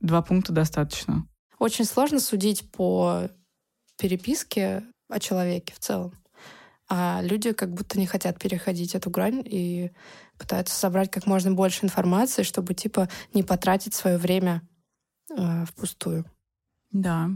два 0.00 0.22
пункта 0.22 0.52
достаточно. 0.52 1.26
Очень 1.58 1.84
сложно 1.84 2.20
судить 2.20 2.70
по 2.70 3.28
переписке 3.98 4.84
о 5.08 5.20
человеке 5.20 5.74
в 5.74 5.78
целом. 5.78 6.14
А 6.88 7.20
люди 7.22 7.52
как 7.52 7.72
будто 7.72 7.98
не 7.98 8.06
хотят 8.06 8.38
переходить 8.38 8.94
эту 8.94 9.10
грань 9.10 9.42
и 9.44 9.92
пытаются 10.38 10.74
собрать 10.74 11.10
как 11.10 11.26
можно 11.26 11.52
больше 11.52 11.84
информации, 11.84 12.42
чтобы 12.42 12.74
типа 12.74 13.08
не 13.32 13.42
потратить 13.42 13.94
свое 13.94 14.18
время 14.18 14.62
э, 15.30 15.64
впустую. 15.66 16.24
Да. 16.90 17.30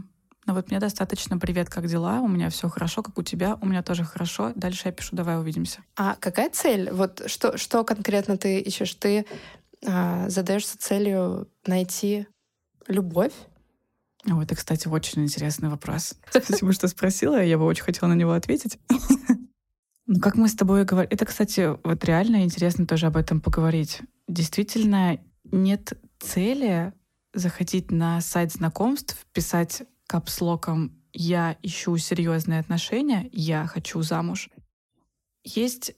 Но 0.45 0.53
вот 0.53 0.69
мне 0.69 0.79
достаточно 0.79 1.39
«Привет, 1.39 1.69
как 1.69 1.87
дела?» 1.87 2.19
У 2.19 2.27
меня 2.27 2.49
все 2.49 2.69
хорошо, 2.69 3.01
как 3.01 3.17
у 3.17 3.23
тебя? 3.23 3.57
У 3.61 3.65
меня 3.65 3.81
тоже 3.81 4.03
хорошо. 4.03 4.51
Дальше 4.55 4.83
я 4.85 4.91
пишу 4.91 5.15
«Давай 5.15 5.39
увидимся». 5.39 5.79
А 5.95 6.15
какая 6.19 6.49
цель? 6.49 6.91
Вот 6.91 7.23
что, 7.27 7.57
что 7.57 7.83
конкретно 7.83 8.37
ты 8.37 8.59
ищешь? 8.59 8.93
Ты 8.95 9.25
задаешься 9.85 10.77
целью 10.77 11.49
найти 11.65 12.27
любовь? 12.87 13.33
Ой, 14.27 14.43
это, 14.43 14.55
кстати, 14.55 14.87
очень 14.87 15.23
интересный 15.23 15.69
вопрос. 15.69 16.15
Спасибо, 16.29 16.73
что 16.73 16.87
спросила. 16.87 17.43
Я 17.43 17.57
бы 17.57 17.65
очень 17.65 17.83
хотела 17.83 18.09
на 18.09 18.15
него 18.15 18.31
ответить. 18.31 18.79
Ну, 20.07 20.19
как 20.19 20.35
мы 20.35 20.47
с 20.47 20.55
тобой 20.55 20.85
говорили... 20.85 21.13
Это, 21.13 21.25
кстати, 21.25 21.77
вот 21.83 22.03
реально 22.03 22.43
интересно 22.43 22.85
тоже 22.85 23.07
об 23.07 23.17
этом 23.17 23.41
поговорить. 23.41 24.01
Действительно, 24.27 25.19
нет 25.43 25.93
цели 26.19 26.93
заходить 27.33 27.91
на 27.91 28.21
сайт 28.21 28.51
знакомств, 28.51 29.25
писать 29.33 29.83
капслоком 30.07 31.01
«Я 31.11 31.57
ищу 31.61 31.97
серьезные 31.97 32.59
отношения, 32.59 33.29
я 33.31 33.65
хочу 33.65 34.01
замуж». 34.03 34.49
Есть 35.43 35.95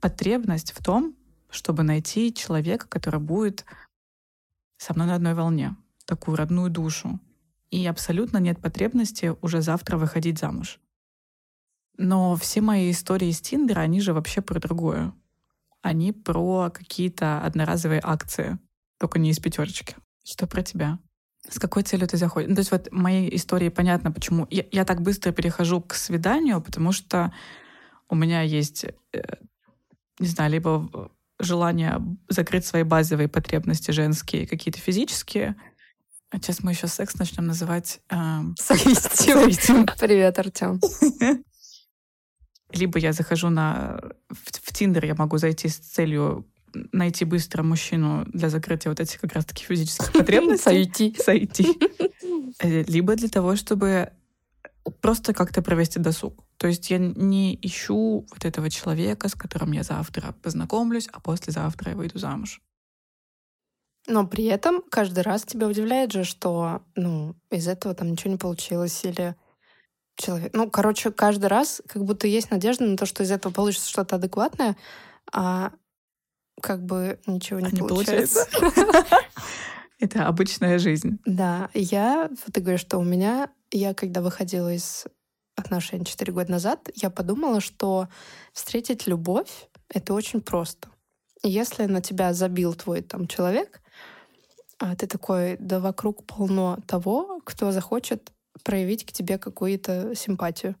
потребность 0.00 0.72
в 0.72 0.82
том, 0.82 1.16
чтобы 1.50 1.82
найти 1.82 2.32
человека, 2.32 2.86
который 2.88 3.20
будет 3.20 3.64
со 4.76 4.94
мной 4.94 5.06
на 5.06 5.14
одной 5.16 5.34
волне, 5.34 5.76
такую 6.04 6.36
родную 6.36 6.70
душу. 6.70 7.20
И 7.70 7.86
абсолютно 7.86 8.38
нет 8.38 8.60
потребности 8.60 9.34
уже 9.42 9.60
завтра 9.60 9.98
выходить 9.98 10.38
замуж. 10.38 10.80
Но 11.98 12.36
все 12.36 12.60
мои 12.60 12.90
истории 12.90 13.28
из 13.28 13.40
Тиндера, 13.40 13.80
они 13.80 14.00
же 14.00 14.14
вообще 14.14 14.40
про 14.40 14.60
другое. 14.60 15.12
Они 15.82 16.12
про 16.12 16.70
какие-то 16.70 17.40
одноразовые 17.42 18.00
акции, 18.02 18.58
только 18.98 19.18
не 19.18 19.30
из 19.30 19.38
пятерочки. 19.38 19.96
Что 20.24 20.46
про 20.46 20.62
тебя? 20.62 20.98
С 21.48 21.58
какой 21.58 21.82
целью 21.82 22.08
ты 22.08 22.16
заходишь? 22.16 22.48
Ну, 22.48 22.54
то 22.54 22.60
есть 22.60 22.70
вот 22.70 22.88
моей 22.92 23.34
истории 23.34 23.68
понятно, 23.68 24.12
почему 24.12 24.46
я, 24.50 24.64
я 24.70 24.84
так 24.84 25.02
быстро 25.02 25.32
перехожу 25.32 25.80
к 25.80 25.94
свиданию, 25.94 26.60
потому 26.60 26.92
что 26.92 27.32
у 28.08 28.14
меня 28.14 28.42
есть, 28.42 28.84
э, 29.12 29.22
не 30.18 30.26
знаю, 30.26 30.52
либо 30.52 31.10
желание 31.38 32.00
закрыть 32.28 32.66
свои 32.66 32.82
базовые 32.82 33.28
потребности 33.28 33.90
женские, 33.90 34.46
какие-то 34.46 34.80
физические. 34.80 35.56
А 36.30 36.36
сейчас 36.36 36.62
мы 36.62 36.72
еще 36.72 36.88
секс 36.88 37.14
начнем 37.14 37.46
называть 37.46 38.00
эм, 38.10 38.54
Соитим. 38.58 39.86
Привет, 39.98 40.38
Артем. 40.38 40.80
либо 42.72 42.98
я 42.98 43.12
захожу 43.12 43.48
на 43.48 44.00
в, 44.28 44.50
в 44.52 44.72
Тиндер, 44.72 45.06
я 45.06 45.14
могу 45.14 45.38
зайти 45.38 45.68
с 45.68 45.76
целью 45.76 46.46
найти 46.92 47.24
быстро 47.24 47.62
мужчину 47.62 48.24
для 48.26 48.48
закрытия 48.50 48.90
вот 48.90 49.00
этих 49.00 49.20
как 49.20 49.32
раз-таки 49.32 49.64
физических 49.64 50.12
потребностей. 50.12 50.64
Сойти. 50.64 51.16
Сойти. 51.18 51.66
Э, 52.60 52.82
Либо 52.84 53.14
для 53.14 53.28
того, 53.28 53.56
чтобы 53.56 54.10
просто 55.00 55.32
как-то 55.32 55.62
провести 55.62 56.00
досуг. 56.00 56.42
То 56.58 56.66
есть 56.66 56.90
я 56.90 56.98
не 56.98 57.58
ищу 57.62 58.26
вот 58.30 58.44
этого 58.44 58.68
человека, 58.68 59.28
с 59.28 59.34
которым 59.34 59.72
я 59.72 59.84
завтра 59.84 60.34
познакомлюсь, 60.42 61.08
а 61.12 61.20
послезавтра 61.20 61.92
я 61.92 61.96
выйду 61.96 62.18
замуж. 62.18 62.60
Но 64.08 64.26
при 64.26 64.44
этом 64.44 64.82
каждый 64.90 65.20
раз 65.20 65.44
тебя 65.44 65.68
удивляет 65.68 66.12
же, 66.12 66.24
что 66.24 66.82
ну, 66.96 67.36
из 67.50 67.68
этого 67.68 67.94
там 67.94 68.10
ничего 68.10 68.32
не 68.32 68.38
получилось, 68.38 69.04
или 69.04 69.36
человек... 70.16 70.52
Ну, 70.54 70.68
короче, 70.68 71.12
каждый 71.12 71.46
раз 71.46 71.80
как 71.86 72.04
будто 72.04 72.26
есть 72.26 72.50
надежда 72.50 72.86
на 72.86 72.96
то, 72.96 73.06
что 73.06 73.22
из 73.22 73.30
этого 73.30 73.52
получится 73.52 73.88
что-то 73.88 74.16
адекватное, 74.16 74.76
а 75.32 75.72
как 76.60 76.84
бы 76.84 77.20
ничего 77.26 77.60
не 77.60 77.66
А 77.66 77.70
не 77.70 77.80
получается. 77.80 78.48
Это 80.00 80.26
обычная 80.26 80.78
жизнь. 80.78 81.18
Да, 81.24 81.70
я, 81.74 82.28
вот 82.30 82.54
ты 82.54 82.60
говоришь, 82.60 82.80
что 82.80 82.98
у 82.98 83.04
меня, 83.04 83.50
я 83.70 83.94
когда 83.94 84.22
выходила 84.22 84.72
из 84.72 85.06
отношений 85.58 86.04
4 86.04 86.32
года 86.32 86.50
назад, 86.50 86.88
я 86.94 87.10
подумала, 87.10 87.60
что 87.60 88.08
встретить 88.52 89.06
любовь— 89.06 89.68
это 89.88 90.14
очень 90.14 90.40
просто. 90.40 90.88
И 91.42 91.48
Если 91.48 91.84
на 91.84 92.00
тебя 92.00 92.32
забил 92.32 92.74
твой 92.74 93.02
там 93.02 93.26
человек, 93.26 93.80
а 94.78 94.94
ты 94.94 95.06
такой, 95.06 95.56
да 95.58 95.80
вокруг 95.80 96.24
полно 96.24 96.78
того, 96.86 97.40
кто 97.44 97.72
захочет 97.72 98.30
проявить 98.62 99.04
к 99.04 99.12
тебе 99.12 99.38
какую-то 99.38 100.14
симпатию. 100.14 100.76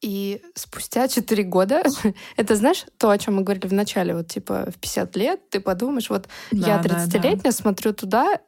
И 0.00 0.42
спустя 0.54 1.08
4 1.08 1.42
года, 1.44 1.82
это 2.36 2.54
знаешь, 2.54 2.84
то, 2.98 3.10
о 3.10 3.18
чем 3.18 3.36
мы 3.36 3.42
говорили 3.42 3.66
в 3.66 3.72
начале, 3.72 4.14
вот 4.14 4.28
типа 4.28 4.70
в 4.70 4.78
50 4.78 5.16
лет 5.16 5.50
ты 5.50 5.60
подумаешь, 5.60 6.10
вот 6.10 6.28
я 6.52 6.78
Да, 6.78 6.82
да, 6.82 7.06
да. 7.06 7.18
30-летняя, 7.18 7.52
смотрю 7.52 7.92
туда, 7.92 8.40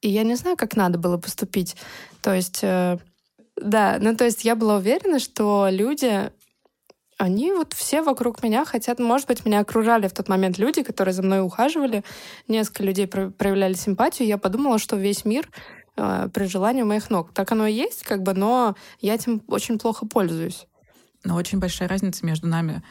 и 0.00 0.08
я 0.08 0.22
не 0.22 0.34
знаю, 0.34 0.56
как 0.56 0.76
надо 0.76 0.98
было 0.98 1.18
поступить. 1.18 1.76
То 2.22 2.34
есть, 2.34 2.60
э, 2.62 2.98
да, 3.56 3.98
ну 4.00 4.16
то 4.16 4.24
есть 4.24 4.44
я 4.44 4.56
была 4.56 4.76
уверена, 4.76 5.18
что 5.18 5.68
люди, 5.70 6.30
они 7.18 7.52
вот 7.52 7.72
все 7.72 8.02
вокруг 8.02 8.42
меня 8.42 8.64
хотят, 8.64 8.98
может 8.98 9.28
быть, 9.28 9.44
меня 9.44 9.60
окружали 9.60 10.08
в 10.08 10.12
тот 10.12 10.28
момент 10.28 10.58
люди, 10.58 10.82
которые 10.82 11.14
за 11.14 11.22
мной 11.22 11.40
ухаживали, 11.40 12.02
несколько 12.48 12.82
людей 12.82 13.06
проявляли 13.06 13.74
симпатию, 13.74 14.28
я 14.28 14.38
подумала, 14.38 14.78
что 14.78 14.96
весь 14.96 15.24
мир 15.24 15.48
э, 15.96 16.28
при 16.32 16.46
желании 16.46 16.82
у 16.82 16.86
моих 16.86 17.10
ног. 17.10 17.32
Так 17.32 17.52
оно 17.52 17.66
и 17.66 17.72
есть, 17.72 18.02
как 18.02 18.22
бы, 18.22 18.34
но 18.34 18.74
я 19.00 19.14
этим 19.14 19.42
очень 19.46 19.78
плохо 19.78 20.06
пользуюсь. 20.06 20.66
Но 21.22 21.36
очень 21.36 21.58
большая 21.58 21.88
разница 21.88 22.26
между 22.26 22.48
нами 22.48 22.82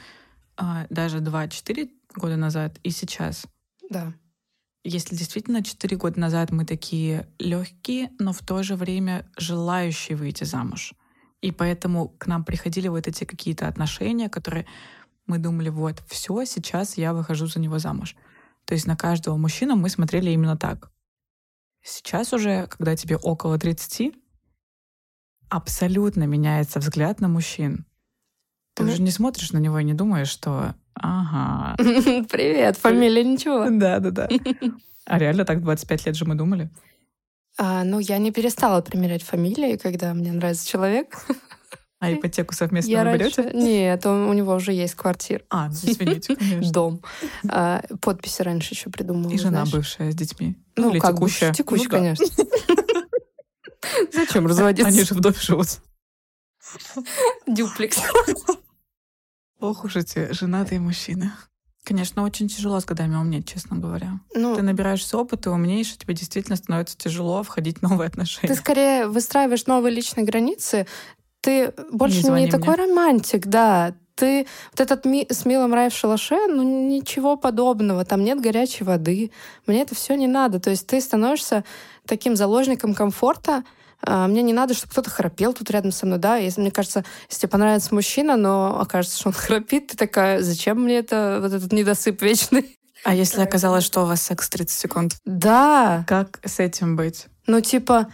э, 0.58 0.63
даже 0.89 1.17
2-4 1.17 1.89
года 2.15 2.38
назад 2.38 2.77
и 2.84 2.89
сейчас. 2.89 3.46
Да. 3.89 4.13
Если 4.84 5.16
действительно 5.16 5.63
4 5.63 5.96
года 5.96 6.20
назад 6.20 6.52
мы 6.52 6.66
такие 6.66 7.28
легкие, 7.40 8.12
но 8.20 8.34
в 8.34 8.40
то 8.40 8.63
же 8.63 8.75
время 8.75 9.25
желающие 9.38 10.18
выйти 10.18 10.44
замуж. 10.44 10.94
И 11.42 11.52
поэтому 11.52 12.10
к 12.10 12.28
нам 12.28 12.44
приходили 12.44 12.90
вот 12.90 13.08
эти 13.08 13.24
какие-то 13.24 13.68
отношения, 13.68 14.30
которые 14.30 14.66
мы 15.25 15.38
думали, 15.38 15.70
вот, 15.70 16.04
все, 16.08 16.44
сейчас 16.46 16.98
я 16.98 17.13
выхожу 17.13 17.48
за 17.48 17.60
него 17.60 17.80
замуж. 17.80 18.16
То 18.66 18.74
есть 18.74 18.86
на 18.86 18.98
каждого 18.98 19.38
мужчину 19.38 19.75
мы 19.75 19.90
смотрели 19.90 20.32
именно 20.32 20.58
так. 20.58 20.92
Сейчас 21.82 22.34
уже, 22.34 22.68
когда 22.68 22.96
тебе 22.96 23.18
около 23.18 23.58
30, 23.58 24.13
абсолютно 25.50 26.24
меняется 26.24 26.80
взгляд 26.80 27.20
на 27.22 27.28
мужчин. 27.28 27.86
Ты 28.74 28.86
уже 28.86 29.02
не 29.02 29.12
смотришь 29.12 29.52
на 29.52 29.60
него 29.60 29.80
и 29.80 29.84
не 29.84 29.94
думаешь, 29.94 30.30
что 30.30 30.75
ага. 30.96 31.76
Привет, 31.78 32.78
фамилия 32.78 33.24
ничего. 33.24 33.68
Да, 33.70 34.00
да, 34.00 34.12
да. 34.12 34.30
А 35.06 35.20
реально 35.20 35.46
так 35.46 35.62
25 35.62 36.06
лет 36.06 36.16
же 36.16 36.26
мы 36.26 36.36
думали? 36.36 36.70
А, 37.58 37.84
ну, 37.84 38.00
я 38.00 38.18
не 38.18 38.32
перестала 38.32 38.82
примерять 38.82 39.24
фамилии, 39.24 39.78
когда 39.78 40.14
мне 40.14 40.32
нравится 40.32 40.68
человек. 40.68 41.26
А 42.00 42.12
ипотеку 42.12 42.54
совместно 42.54 42.90
я 42.90 43.06
вы 43.06 43.18
берете? 43.18 43.44
Раньше... 43.44 43.58
Нет, 43.58 44.06
он, 44.06 44.28
у 44.28 44.34
него 44.34 44.54
уже 44.56 44.74
есть 44.74 44.96
квартира. 44.96 45.42
А, 45.50 45.70
ну, 45.70 45.74
извините, 45.74 46.36
конечно. 46.40 46.72
Дом. 46.74 47.02
А, 47.48 47.82
подписи 48.02 48.42
раньше 48.42 48.74
еще 48.74 48.90
придумала. 48.90 49.32
И 49.32 49.38
жена 49.38 49.66
знаешь. 49.66 49.72
бывшая 49.72 50.12
с 50.12 50.16
детьми. 50.16 50.58
Ну, 50.76 50.92
или 50.92 51.00
как 51.00 51.16
текущая. 51.16 51.54
Текущая, 51.54 51.84
ну, 51.86 51.90
да. 51.90 51.98
конечно. 51.98 52.26
Зачем 54.12 54.48
разводиться? 54.48 54.90
Они 54.90 55.04
же 55.04 55.14
в 55.14 55.22
доме 55.22 55.36
живут. 55.40 55.68
Дюплекс. 57.48 58.02
Ох 59.63 59.86
уж 59.86 59.96
эти 59.96 60.34
женатые 60.34 60.82
мужчины. 60.82 61.32
Конечно, 61.86 62.24
очень 62.24 62.50
тяжело 62.50 62.82
с 62.82 62.86
годами 62.86 63.15
умнеть, 63.15 63.48
честно 63.48 63.77
говоря. 63.77 64.20
Ну, 64.36 64.58
ты 64.58 64.62
набираешься 64.62 65.17
опыта, 65.17 65.51
умнеешь, 65.51 65.93
и 65.93 65.98
тебе 65.98 66.13
действительно 66.13 66.58
становится 66.58 66.98
тяжело 66.98 67.41
входить 67.43 67.77
в 67.77 67.82
новые 67.82 68.08
отношения. 68.10 68.53
Ты 68.53 68.60
скорее 68.60 69.08
выстраиваешь 69.08 69.65
новые 69.65 69.96
личные 69.96 70.25
границы. 70.25 70.86
Ты 71.39 71.74
больше 71.93 72.24
не, 72.24 72.41
не 72.41 72.51
такой 72.51 72.75
романтик, 72.75 73.48
да. 73.48 73.96
Ты 74.15 74.48
вот 74.72 74.82
этот 74.82 75.05
ми, 75.05 75.25
с 75.29 75.46
милым 75.46 75.74
рай 75.74 75.89
в 75.89 75.93
шалаше, 75.93 76.48
ну 76.48 76.63
ничего 76.89 77.38
подобного, 77.38 78.03
там 78.03 78.22
нет 78.22 78.41
горячей 78.41 78.84
воды. 78.84 79.32
Мне 79.65 79.84
это 79.84 79.96
все 79.96 80.15
не 80.15 80.27
надо. 80.27 80.60
То 80.60 80.72
есть 80.72 80.88
ты 80.88 81.00
становишься 81.00 81.63
таким 82.05 82.36
заложником 82.36 82.93
комфорта, 82.93 83.63
мне 84.06 84.42
не 84.42 84.54
надо, 84.54 84.74
чтобы 84.74 84.92
кто-то 84.92 85.10
храпел 85.10 85.54
тут 85.54 85.70
рядом 85.72 85.92
со 85.92 86.06
мной, 86.06 86.20
да. 86.20 86.38
Если, 86.38 86.62
мне 86.62 86.72
кажется, 86.72 87.04
если 87.30 87.42
тебе 87.42 87.50
понравится 87.50 87.94
мужчина, 87.96 88.36
но 88.36 88.80
окажется, 88.80 89.18
что 89.20 89.30
он 89.30 89.34
храпит, 89.38 89.88
ты 89.88 89.98
такая, 89.98 90.42
зачем 90.42 90.82
мне 90.84 90.98
это, 90.98 91.40
вот 91.42 91.54
этот 91.54 91.72
недосып 91.72 92.22
вечный? 92.22 92.78
А 93.04 93.14
если 93.14 93.42
оказалось, 93.42 93.84
что 93.84 94.04
у 94.04 94.06
вас 94.06 94.22
секс 94.22 94.50
30 94.50 94.80
секунд? 94.80 95.18
Да. 95.26 96.06
Как 96.08 96.40
с 96.46 96.60
этим 96.60 96.96
быть? 96.96 97.28
Ну, 97.48 97.60
типа, 97.60 98.08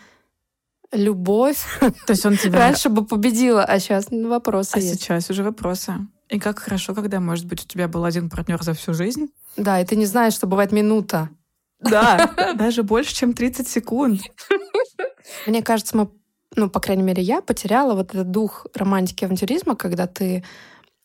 любовь. 0.91 1.63
То 1.79 2.13
есть 2.13 2.25
он 2.25 2.38
тебя... 2.38 2.60
Раньше 2.60 2.89
бы 2.89 3.05
победила, 3.05 3.63
а 3.63 3.79
сейчас 3.79 4.08
вопросы 4.10 4.72
А 4.75 4.79
есть. 4.79 5.01
сейчас 5.01 5.29
уже 5.29 5.43
вопросы. 5.43 5.93
И 6.29 6.39
как 6.39 6.60
хорошо, 6.60 6.93
когда, 6.93 7.19
может 7.19 7.46
быть, 7.46 7.63
у 7.63 7.67
тебя 7.67 7.88
был 7.88 8.05
один 8.05 8.29
партнер 8.29 8.62
за 8.62 8.74
всю 8.74 8.93
жизнь. 8.93 9.29
Да, 9.58 9.79
и 9.79 9.86
ты 9.86 9.96
не 9.96 10.05
знаешь, 10.05 10.34
что 10.34 10.48
бывает 10.48 10.72
минута. 10.72 11.29
Да, 11.79 12.34
даже 12.55 12.84
больше, 12.84 13.15
чем 13.15 13.34
30 13.34 13.67
секунд. 13.67 14.22
Мне 15.45 15.61
кажется, 15.61 15.97
мы, 15.97 16.09
ну, 16.55 16.69
по 16.69 16.79
крайней 16.79 17.03
мере, 17.03 17.21
я 17.21 17.41
потеряла 17.41 17.93
вот 17.95 18.09
этот 18.13 18.31
дух 18.31 18.65
романтики 18.73 19.25
авантюризма, 19.25 19.75
когда 19.75 20.07
ты 20.07 20.43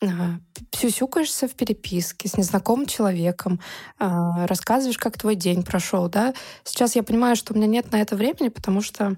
а, 0.01 0.39
сюсюкаешься 0.71 1.47
в 1.47 1.55
переписке 1.55 2.27
с 2.27 2.37
незнакомым 2.37 2.85
человеком, 2.85 3.59
а, 3.97 4.45
рассказываешь, 4.47 4.97
как 4.97 5.17
твой 5.17 5.35
день 5.35 5.63
прошел, 5.63 6.09
да. 6.09 6.33
Сейчас 6.63 6.95
я 6.95 7.03
понимаю, 7.03 7.35
что 7.35 7.53
у 7.53 7.57
меня 7.57 7.67
нет 7.67 7.91
на 7.91 8.01
это 8.01 8.15
времени, 8.15 8.49
потому 8.49 8.81
что 8.81 9.15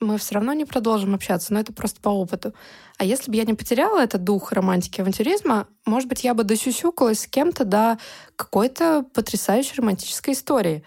мы 0.00 0.16
все 0.18 0.34
равно 0.34 0.52
не 0.52 0.64
продолжим 0.64 1.14
общаться, 1.14 1.52
но 1.52 1.60
это 1.60 1.72
просто 1.72 2.00
по 2.00 2.08
опыту. 2.08 2.54
А 2.98 3.04
если 3.04 3.30
бы 3.30 3.36
я 3.36 3.44
не 3.44 3.54
потеряла 3.54 4.00
этот 4.00 4.22
дух 4.22 4.52
романтики 4.52 5.00
авантюризма, 5.00 5.66
может 5.86 6.08
быть, 6.08 6.24
я 6.24 6.34
бы 6.34 6.44
досюсюкалась 6.44 7.20
с 7.20 7.26
кем-то 7.26 7.64
до 7.64 7.98
какой-то 8.36 9.04
потрясающей 9.12 9.74
романтической 9.76 10.34
истории. 10.34 10.84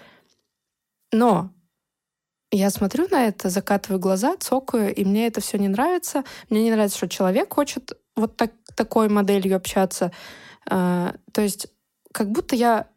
Но 1.12 1.52
я 2.52 2.70
смотрю 2.70 3.08
на 3.10 3.28
это, 3.28 3.50
закатываю 3.50 4.00
глаза, 4.00 4.36
цокаю, 4.38 4.94
и 4.94 5.06
мне 5.06 5.28
это 5.28 5.42
все 5.42 5.58
не 5.58 5.70
нравится. 5.70 6.24
Мне 6.50 6.64
не 6.64 6.72
нравится, 6.72 6.98
что 6.98 7.08
человек 7.08 7.54
хочет 7.54 7.98
вот 8.16 8.36
так, 8.36 8.52
такой 8.76 9.08
моделью 9.10 9.56
общаться. 9.56 10.12
А, 10.70 11.16
то 11.32 11.42
есть 11.42 11.68
как 12.12 12.30
будто 12.30 12.56
я 12.56 12.88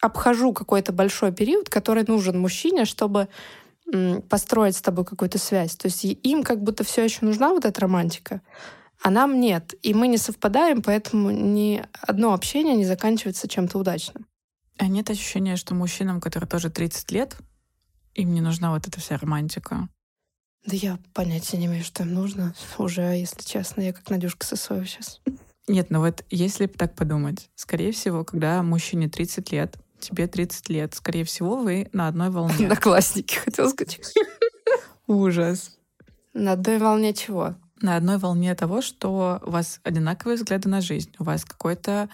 обхожу 0.00 0.52
какой-то 0.52 0.92
большой 0.92 1.32
период, 1.32 1.70
который 1.70 2.04
нужен 2.06 2.38
мужчине, 2.38 2.84
чтобы 2.84 3.28
построить 4.28 4.76
с 4.76 4.82
тобой 4.82 5.04
какую-то 5.04 5.38
связь. 5.38 5.76
То 5.76 5.86
есть 5.86 6.04
им 6.04 6.42
как 6.42 6.62
будто 6.62 6.84
все 6.84 7.04
еще 7.04 7.18
нужна 7.22 7.50
вот 7.50 7.64
эта 7.64 7.80
романтика, 7.80 8.40
а 9.02 9.10
нам 9.10 9.40
нет. 9.40 9.74
И 9.82 9.94
мы 9.94 10.08
не 10.08 10.16
совпадаем, 10.16 10.82
поэтому 10.82 11.30
ни 11.30 11.84
одно 12.00 12.32
общение 12.32 12.74
не 12.74 12.84
заканчивается 12.84 13.48
чем-то 13.48 13.78
удачным. 13.78 14.26
А 14.78 14.88
нет 14.88 15.10
ощущения, 15.10 15.56
что 15.56 15.74
мужчинам, 15.74 16.20
которые 16.20 16.48
тоже 16.48 16.70
30 16.70 17.12
лет, 17.12 17.36
им 18.14 18.32
не 18.32 18.40
нужна 18.40 18.70
вот 18.72 18.86
эта 18.86 19.00
вся 19.00 19.16
романтика. 19.16 19.88
Да 20.66 20.74
я 20.76 20.98
понятия 21.12 21.58
не 21.58 21.66
имею, 21.66 21.84
что 21.84 22.04
им 22.04 22.14
нужно. 22.14 22.54
Уже, 22.78 23.02
если 23.02 23.42
честно, 23.42 23.82
я 23.82 23.92
как 23.92 24.08
Надюшка 24.08 24.46
Сосоева 24.46 24.86
сейчас. 24.86 25.20
Нет, 25.68 25.90
ну 25.90 26.00
вот 26.00 26.24
если 26.30 26.66
так 26.66 26.94
подумать, 26.94 27.50
скорее 27.54 27.92
всего, 27.92 28.24
когда 28.24 28.62
мужчине 28.62 29.08
30 29.08 29.52
лет, 29.52 29.76
тебе 29.98 30.26
30 30.26 30.68
лет, 30.68 30.94
скорее 30.94 31.24
всего, 31.24 31.56
вы 31.56 31.88
на 31.92 32.08
одной 32.08 32.30
волне. 32.30 32.54
Одноклассники, 32.66 33.34
хотел 33.34 33.70
сказать. 33.70 34.00
Ужас. 35.06 35.76
На 36.32 36.52
одной 36.52 36.78
волне 36.78 37.14
чего? 37.14 37.54
На 37.80 37.96
одной 37.96 38.18
волне 38.18 38.54
того, 38.54 38.80
что 38.80 39.40
у 39.44 39.50
вас 39.50 39.80
одинаковые 39.82 40.36
взгляды 40.36 40.68
на 40.68 40.80
жизнь, 40.80 41.12
у 41.18 41.24
вас 41.24 41.44
какой-то 41.44 42.08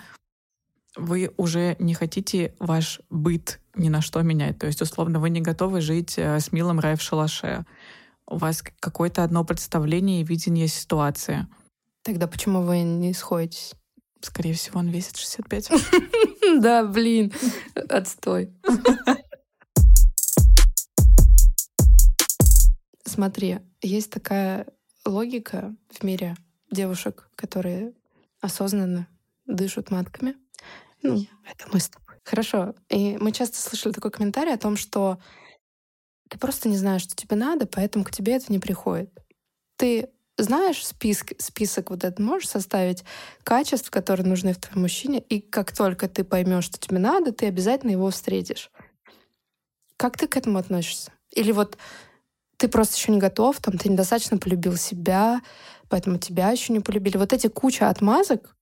вы 0.96 1.32
уже 1.36 1.76
не 1.78 1.94
хотите 1.94 2.54
ваш 2.58 3.00
быт 3.10 3.60
ни 3.74 3.88
на 3.88 4.00
что 4.00 4.22
менять. 4.22 4.58
То 4.58 4.66
есть, 4.66 4.82
условно, 4.82 5.20
вы 5.20 5.30
не 5.30 5.40
готовы 5.40 5.80
жить 5.80 6.14
э, 6.16 6.40
с 6.40 6.52
милым 6.52 6.80
рай 6.80 6.96
в 6.96 7.02
шалаше. 7.02 7.64
У 8.26 8.36
вас 8.36 8.62
какое-то 8.80 9.24
одно 9.24 9.44
представление 9.44 10.20
и 10.20 10.24
видение 10.24 10.68
ситуации. 10.68 11.46
Тогда 12.02 12.26
почему 12.26 12.62
вы 12.62 12.82
не 12.82 13.12
сходитесь? 13.12 13.74
Скорее 14.20 14.54
всего, 14.54 14.80
он 14.80 14.88
весит 14.88 15.16
65. 15.16 15.70
Да, 16.58 16.84
блин, 16.84 17.32
отстой. 17.88 18.52
Смотри, 23.04 23.58
есть 23.82 24.10
такая 24.10 24.66
логика 25.06 25.76
в 25.90 26.02
мире 26.02 26.36
девушек, 26.72 27.28
которые 27.36 27.92
осознанно 28.40 29.06
дышат 29.46 29.90
матками. 29.90 30.34
Ну, 31.02 31.26
это 31.44 31.68
мы 31.72 31.80
с 31.80 31.88
тобой. 31.88 32.16
Хорошо. 32.24 32.74
И 32.88 33.16
мы 33.18 33.32
часто 33.32 33.58
слышали 33.58 33.92
такой 33.92 34.10
комментарий 34.10 34.52
о 34.52 34.58
том, 34.58 34.76
что 34.76 35.18
ты 36.28 36.38
просто 36.38 36.68
не 36.68 36.76
знаешь, 36.76 37.02
что 37.02 37.16
тебе 37.16 37.36
надо, 37.36 37.66
поэтому 37.66 38.04
к 38.04 38.10
тебе 38.10 38.34
это 38.34 38.52
не 38.52 38.58
приходит. 38.58 39.10
Ты 39.76 40.10
знаешь 40.36 40.86
список, 40.86 41.32
список 41.38 41.90
вот 41.90 42.04
этот 42.04 42.18
можешь 42.18 42.48
составить 42.48 43.04
качеств, 43.44 43.90
которые 43.90 44.26
нужны 44.26 44.52
в 44.52 44.58
твоем 44.58 44.82
мужчине, 44.82 45.20
и 45.20 45.40
как 45.40 45.74
только 45.74 46.08
ты 46.08 46.24
поймешь, 46.24 46.64
что 46.64 46.78
тебе 46.78 46.98
надо, 46.98 47.32
ты 47.32 47.46
обязательно 47.46 47.90
его 47.90 48.10
встретишь. 48.10 48.70
Как 49.96 50.16
ты 50.16 50.28
к 50.28 50.36
этому 50.36 50.58
относишься? 50.58 51.12
Или 51.32 51.52
вот 51.52 51.76
ты 52.56 52.68
просто 52.68 52.96
еще 52.96 53.12
не 53.12 53.18
готов, 53.18 53.58
там 53.60 53.76
ты 53.78 53.88
недостаточно 53.88 54.38
полюбил 54.38 54.76
себя, 54.76 55.40
поэтому 55.88 56.18
тебя 56.18 56.50
еще 56.50 56.72
не 56.72 56.80
полюбили. 56.80 57.16
Вот 57.16 57.32
эти 57.32 57.48
куча 57.48 57.88
отмазок, 57.88 58.56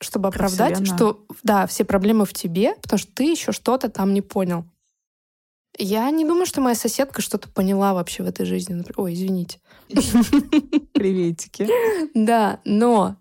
чтобы 0.00 0.28
оправдать, 0.28 0.86
что 0.86 1.26
да, 1.42 1.66
все 1.66 1.84
проблемы 1.84 2.24
в 2.24 2.32
тебе, 2.32 2.74
потому 2.76 2.98
что 2.98 3.12
ты 3.12 3.24
еще 3.24 3.52
что-то 3.52 3.88
там 3.90 4.14
не 4.14 4.22
понял. 4.22 4.64
Я 5.78 6.10
не 6.10 6.24
думаю, 6.24 6.46
что 6.46 6.60
моя 6.60 6.74
соседка 6.74 7.22
что-то 7.22 7.48
поняла 7.48 7.94
вообще 7.94 8.22
в 8.22 8.26
этой 8.26 8.44
жизни. 8.44 8.82
Ой, 8.96 9.14
извините. 9.14 9.60
Приветики. 10.92 11.68
Да, 12.14 12.60
но, 12.64 13.16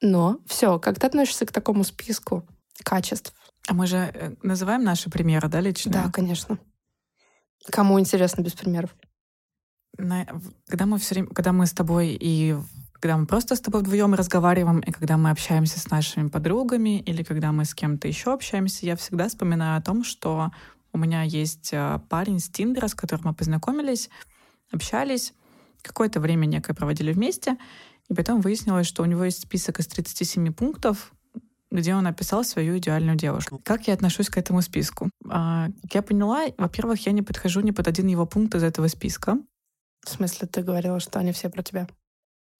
но, 0.00 0.38
все, 0.46 0.78
как 0.78 0.98
ты 0.98 1.06
относишься 1.06 1.44
к 1.44 1.52
такому 1.52 1.84
списку 1.84 2.46
качеств? 2.82 3.34
А 3.68 3.74
мы 3.74 3.86
же 3.86 3.96
э, 3.96 4.34
называем 4.42 4.84
наши 4.84 5.10
примеры, 5.10 5.48
да, 5.48 5.60
лично? 5.60 5.92
Да, 5.92 6.10
конечно. 6.10 6.58
Кому 7.70 8.00
интересно 8.00 8.42
без 8.42 8.54
примеров? 8.54 8.94
На, 9.98 10.26
когда 10.66 10.86
мы 10.86 10.98
все 10.98 11.14
время, 11.14 11.28
когда 11.28 11.52
мы 11.52 11.66
с 11.66 11.72
тобой 11.72 12.16
и 12.18 12.56
когда 13.02 13.16
мы 13.16 13.26
просто 13.26 13.56
с 13.56 13.60
тобой 13.60 13.80
вдвоем 13.80 14.14
разговариваем, 14.14 14.78
и 14.78 14.92
когда 14.92 15.16
мы 15.16 15.30
общаемся 15.30 15.80
с 15.80 15.90
нашими 15.90 16.28
подругами, 16.28 17.00
или 17.00 17.24
когда 17.24 17.50
мы 17.50 17.64
с 17.64 17.74
кем-то 17.74 18.06
еще 18.06 18.32
общаемся, 18.32 18.86
я 18.86 18.94
всегда 18.94 19.26
вспоминаю 19.26 19.76
о 19.76 19.82
том, 19.82 20.04
что 20.04 20.52
у 20.92 20.98
меня 20.98 21.22
есть 21.22 21.70
э, 21.72 21.98
парень 22.08 22.38
с 22.38 22.48
Тиндера, 22.48 22.86
с 22.86 22.94
которым 22.94 23.24
мы 23.26 23.34
познакомились, 23.34 24.08
общались, 24.70 25.34
какое-то 25.82 26.20
время 26.20 26.46
некое 26.46 26.74
проводили 26.74 27.12
вместе, 27.12 27.56
и 28.08 28.14
потом 28.14 28.40
выяснилось, 28.40 28.86
что 28.86 29.02
у 29.02 29.06
него 29.06 29.24
есть 29.24 29.42
список 29.42 29.80
из 29.80 29.88
37 29.88 30.52
пунктов, 30.52 31.12
где 31.72 31.96
он 31.96 32.06
описал 32.06 32.44
свою 32.44 32.78
идеальную 32.78 33.16
девушку. 33.16 33.60
Как 33.64 33.88
я 33.88 33.94
отношусь 33.94 34.28
к 34.28 34.38
этому 34.38 34.62
списку? 34.62 35.10
Как 35.28 35.72
я 35.92 36.02
поняла, 36.02 36.44
во-первых, 36.56 37.04
я 37.04 37.10
не 37.10 37.22
подхожу 37.22 37.62
ни 37.62 37.72
под 37.72 37.88
один 37.88 38.06
его 38.06 38.26
пункт 38.26 38.54
из 38.54 38.62
этого 38.62 38.86
списка. 38.86 39.38
В 40.04 40.08
смысле, 40.08 40.46
ты 40.46 40.62
говорила, 40.62 41.00
что 41.00 41.18
они 41.18 41.32
все 41.32 41.50
про 41.50 41.64
тебя? 41.64 41.88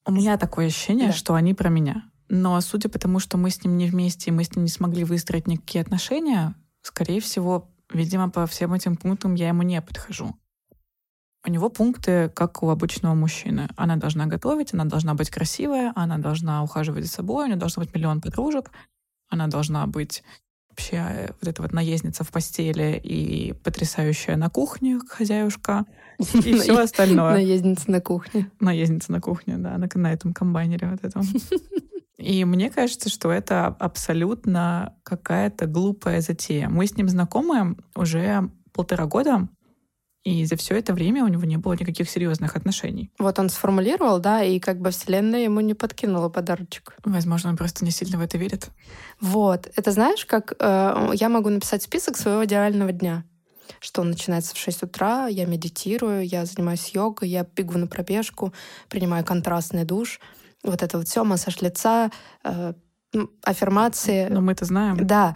У 0.05 0.13
меня 0.13 0.37
такое 0.37 0.67
ощущение, 0.67 1.09
да. 1.09 1.13
что 1.13 1.35
они 1.35 1.55
про 1.55 1.69
меня. 1.69 2.05
Но 2.29 2.61
судя 2.61 2.89
по 2.89 2.99
тому, 2.99 3.19
что 3.19 3.37
мы 3.37 3.51
с 3.51 3.63
ним 3.63 3.77
не 3.77 3.87
вместе, 3.87 4.31
и 4.31 4.33
мы 4.33 4.45
с 4.45 4.55
ним 4.57 4.65
не 4.65 4.71
смогли 4.71 5.05
выстроить 5.05 5.47
никакие 5.47 5.83
отношения, 5.83 6.55
скорее 6.81 7.21
всего, 7.21 7.71
видимо, 7.93 8.31
по 8.31 8.47
всем 8.47 8.73
этим 8.73 8.97
пунктам 8.97 9.35
я 9.35 9.49
ему 9.49 9.63
не 9.63 9.81
подхожу. 9.83 10.35
У 11.45 11.51
него 11.51 11.69
пункты, 11.69 12.31
как 12.31 12.63
у 12.63 12.71
обычного 12.71 13.15
мужчины. 13.15 13.69
Она 13.77 13.97
должна 13.97 14.27
готовить, 14.27 14.73
она 14.73 14.85
должна 14.85 15.15
быть 15.15 15.29
красивая, 15.29 15.93
она 15.97 16.19
должна 16.19 16.63
ухаживать 16.63 17.05
за 17.05 17.11
собой, 17.11 17.45
у 17.45 17.47
нее 17.49 17.57
должно 17.57 17.83
быть 17.83 17.95
миллион 17.95 18.21
подружек, 18.21 18.71
она 19.29 19.49
должна 19.49 19.87
быть 19.87 20.23
вообще 20.73 20.97
э, 20.97 21.29
вот 21.41 21.49
эта 21.49 21.63
вот 21.63 21.73
наездница 21.73 22.25
в 22.25 22.31
постели 22.31 23.01
и 23.03 23.53
потрясающая 23.53 24.37
на 24.37 24.49
кухне 24.49 24.99
хозяюшка 25.07 25.85
и 26.19 26.55
все 26.59 26.79
остальное. 26.79 27.35
Наездница 27.35 27.91
на 27.91 28.01
кухне. 28.01 28.51
Наездница 28.59 29.13
на 29.13 29.21
кухне, 29.21 29.57
да, 29.59 29.77
на, 29.79 29.89
на 29.95 30.13
этом 30.13 30.33
комбайнере 30.33 30.89
вот 30.89 31.05
этом. 31.05 31.23
И 32.19 32.45
мне 32.45 32.71
кажется, 32.71 33.09
что 33.09 33.33
это 33.33 33.67
абсолютно 33.67 34.95
какая-то 35.03 35.67
глупая 35.67 36.21
затея. 36.21 36.69
Мы 36.69 36.87
с 36.87 36.97
ним 36.97 37.09
знакомы 37.09 37.77
уже 37.97 38.49
полтора 38.73 39.07
года, 39.07 39.49
и 40.25 40.45
за 40.45 40.57
все 40.57 40.79
это 40.79 40.95
время 40.95 41.25
у 41.25 41.29
него 41.29 41.45
не 41.45 41.57
было 41.57 41.73
никаких 41.73 42.09
серьезных 42.09 42.55
отношений. 42.57 43.11
Вот 43.19 43.39
он 43.39 43.49
сформулировал, 43.49 44.21
да, 44.21 44.43
и 44.45 44.61
как 44.61 44.81
бы 44.81 44.91
Вселенная 44.91 45.41
ему 45.41 45.61
не 45.61 45.75
подкинула 45.75 46.29
подарочек. 46.29 46.95
Возможно, 47.05 47.51
он 47.51 47.57
просто 47.57 47.85
не 47.85 47.91
сильно 47.91 48.19
в 48.19 48.21
это 48.21 48.39
верит. 48.39 48.69
Вот. 49.21 49.71
Это 49.75 49.91
знаешь, 49.91 50.25
как 50.25 50.55
э, 50.59 51.11
я 51.15 51.29
могу 51.29 51.49
написать 51.49 51.83
список 51.83 52.17
своего 52.17 52.45
идеального 52.45 52.93
дня 52.93 53.25
что 53.81 54.03
он 54.03 54.11
начинается 54.11 54.55
в 54.55 54.59
6 54.59 54.85
утра, 54.85 55.27
я 55.27 55.45
медитирую, 55.45 56.27
я 56.27 56.45
занимаюсь 56.45 56.91
йогой, 56.95 57.29
я 57.29 57.45
бегу 57.45 57.79
на 57.79 57.87
пробежку, 57.87 58.53
принимаю 58.89 59.25
контрастный 59.25 59.85
душ. 59.85 60.21
Вот 60.63 60.83
это 60.83 60.99
вот 60.99 61.09
все, 61.09 61.25
массаж 61.25 61.61
лица, 61.63 62.11
э, 62.45 62.75
аффирмации. 63.43 64.29
Но 64.29 64.41
мы 64.41 64.53
это 64.53 64.65
знаем. 64.65 65.05
Да. 65.05 65.35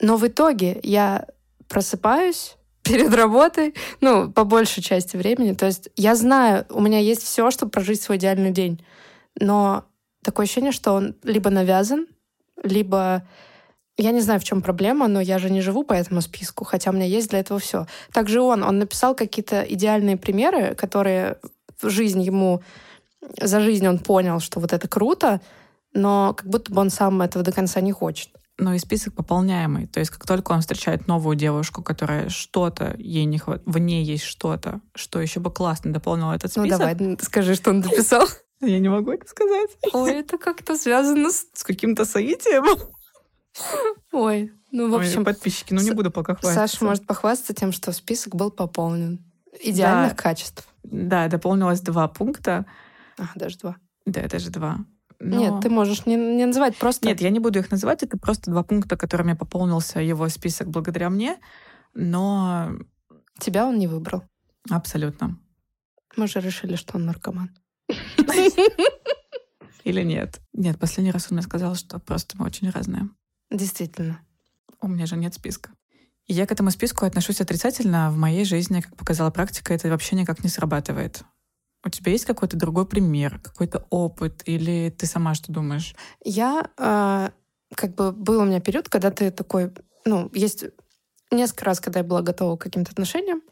Но 0.00 0.16
в 0.16 0.26
итоге 0.26 0.78
я 0.82 1.26
просыпаюсь, 1.68 2.56
перед 2.84 3.14
работой, 3.14 3.74
ну, 4.00 4.30
по 4.30 4.44
большей 4.44 4.82
части 4.82 5.16
времени. 5.16 5.54
То 5.54 5.66
есть 5.66 5.90
я 5.96 6.14
знаю, 6.14 6.66
у 6.70 6.80
меня 6.80 6.98
есть 6.98 7.22
все, 7.22 7.50
чтобы 7.50 7.70
прожить 7.70 8.02
свой 8.02 8.18
идеальный 8.18 8.50
день. 8.50 8.82
Но 9.38 9.84
такое 10.22 10.44
ощущение, 10.44 10.72
что 10.72 10.92
он 10.92 11.14
либо 11.22 11.50
навязан, 11.50 12.06
либо 12.62 13.26
я 13.96 14.12
не 14.12 14.20
знаю, 14.20 14.40
в 14.40 14.44
чем 14.44 14.62
проблема, 14.62 15.08
но 15.08 15.20
я 15.20 15.38
же 15.38 15.50
не 15.50 15.60
живу 15.60 15.84
по 15.84 15.92
этому 15.92 16.22
списку, 16.22 16.64
хотя 16.64 16.90
у 16.90 16.94
меня 16.94 17.04
есть 17.04 17.30
для 17.30 17.40
этого 17.40 17.60
все. 17.60 17.86
Также 18.12 18.40
он, 18.40 18.62
он 18.62 18.78
написал 18.78 19.14
какие-то 19.14 19.60
идеальные 19.62 20.16
примеры, 20.16 20.74
которые 20.74 21.36
в 21.80 21.90
жизнь 21.90 22.22
ему, 22.22 22.62
за 23.38 23.60
жизнь 23.60 23.86
он 23.86 23.98
понял, 23.98 24.40
что 24.40 24.58
вот 24.58 24.72
это 24.72 24.88
круто, 24.88 25.40
но 25.92 26.34
как 26.34 26.46
будто 26.46 26.72
бы 26.72 26.80
он 26.80 26.88
сам 26.88 27.20
этого 27.20 27.44
до 27.44 27.52
конца 27.52 27.80
не 27.80 27.92
хочет 27.92 28.39
но 28.60 28.74
и 28.74 28.78
список 28.78 29.14
пополняемый. 29.14 29.86
То 29.86 30.00
есть 30.00 30.10
как 30.10 30.26
только 30.26 30.52
он 30.52 30.60
встречает 30.60 31.06
новую 31.06 31.36
девушку, 31.36 31.82
которая 31.82 32.28
что-то 32.28 32.94
ей 32.98 33.24
не 33.24 33.38
хватает, 33.38 33.66
в 33.66 33.78
ней 33.78 34.04
есть 34.04 34.24
что-то, 34.24 34.80
что 34.94 35.20
еще 35.20 35.40
бы 35.40 35.50
классно 35.50 35.92
дополнило 35.92 36.32
этот 36.32 36.54
ну, 36.56 36.62
список. 36.62 36.80
Ну 36.80 36.94
давай, 36.94 37.18
скажи, 37.20 37.54
что 37.54 37.70
он 37.70 37.80
дописал. 37.80 38.26
Я 38.60 38.78
не 38.78 38.88
могу 38.88 39.12
это 39.12 39.26
сказать. 39.26 39.70
Ой, 39.92 40.12
это 40.12 40.36
как-то 40.36 40.76
связано 40.76 41.30
с... 41.30 41.46
С 41.54 41.64
каким-то 41.64 42.04
соитием. 42.04 42.64
Ой, 44.12 44.52
ну, 44.70 44.90
в 44.90 44.94
общем... 44.94 45.20
Ой, 45.20 45.24
подписчики, 45.24 45.72
ну 45.72 45.80
не 45.80 45.92
буду 45.92 46.10
пока 46.10 46.34
хвастаться. 46.34 46.68
Саша 46.68 46.84
может 46.84 47.06
похвастаться 47.06 47.54
тем, 47.54 47.72
что 47.72 47.92
список 47.92 48.36
был 48.36 48.50
пополнен. 48.50 49.24
Идеальных 49.62 50.14
да. 50.14 50.22
качеств. 50.22 50.68
Да, 50.82 51.28
дополнилось 51.28 51.80
два 51.80 52.06
пункта. 52.08 52.66
А, 53.18 53.24
даже 53.34 53.58
два. 53.58 53.76
Да, 54.06 54.22
даже 54.28 54.50
два. 54.50 54.78
Но... 55.20 55.38
Нет, 55.38 55.62
ты 55.62 55.68
можешь 55.68 56.06
не, 56.06 56.16
не 56.16 56.46
называть 56.46 56.76
просто... 56.76 57.06
Нет, 57.06 57.20
я 57.20 57.28
не 57.28 57.40
буду 57.40 57.58
их 57.58 57.70
называть. 57.70 58.02
Это 58.02 58.16
просто 58.18 58.50
два 58.50 58.62
пункта, 58.62 58.96
которыми 58.96 59.34
пополнился 59.34 60.00
его 60.00 60.28
список 60.28 60.68
благодаря 60.68 61.10
мне. 61.10 61.38
Но... 61.94 62.72
Тебя 63.38 63.66
он 63.66 63.78
не 63.78 63.86
выбрал. 63.86 64.24
Абсолютно. 64.70 65.38
Мы 66.16 66.26
же 66.26 66.40
решили, 66.40 66.74
что 66.74 66.96
он 66.96 67.04
наркоман. 67.04 67.50
Или 69.84 70.02
нет? 70.02 70.40
Нет, 70.52 70.78
последний 70.78 71.12
раз 71.12 71.26
он 71.30 71.36
мне 71.36 71.42
сказал, 71.42 71.74
что 71.74 71.98
просто 71.98 72.36
мы 72.38 72.46
очень 72.46 72.70
разные. 72.70 73.08
Действительно. 73.50 74.20
У 74.80 74.88
меня 74.88 75.06
же 75.06 75.16
нет 75.16 75.34
списка. 75.34 75.70
И 76.26 76.32
я 76.32 76.46
к 76.46 76.52
этому 76.52 76.70
списку 76.70 77.04
отношусь 77.04 77.40
отрицательно. 77.40 78.10
В 78.10 78.16
моей 78.16 78.44
жизни, 78.44 78.80
как 78.80 78.96
показала 78.96 79.30
практика, 79.30 79.74
это 79.74 79.88
вообще 79.88 80.16
никак 80.16 80.44
не 80.44 80.48
срабатывает. 80.48 81.24
У 81.84 81.88
тебя 81.88 82.12
есть 82.12 82.26
какой-то 82.26 82.56
другой 82.56 82.86
пример, 82.86 83.38
какой-то 83.38 83.86
опыт, 83.90 84.42
или 84.44 84.90
ты 84.90 85.06
сама 85.06 85.34
что 85.34 85.52
думаешь? 85.52 85.94
Я 86.22 86.70
э, 86.76 87.30
как 87.74 87.94
бы 87.94 88.12
был 88.12 88.40
у 88.40 88.44
меня 88.44 88.60
период, 88.60 88.88
когда 88.88 89.10
ты 89.10 89.30
такой, 89.30 89.72
ну, 90.04 90.30
есть 90.34 90.64
несколько 91.30 91.64
раз, 91.64 91.80
когда 91.80 92.00
я 92.00 92.04
была 92.04 92.22
готова 92.22 92.56
к 92.56 92.62
каким-то 92.62 92.92
отношениям, 92.92 93.42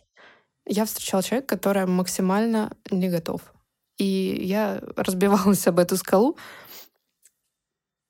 я 0.66 0.84
встречала 0.84 1.22
человека, 1.22 1.56
который 1.56 1.86
максимально 1.86 2.70
не 2.90 3.08
готов. 3.08 3.40
И 3.96 4.04
я 4.44 4.82
разбивалась 4.96 5.66
об 5.66 5.78
эту 5.78 5.96
скалу 5.96 6.36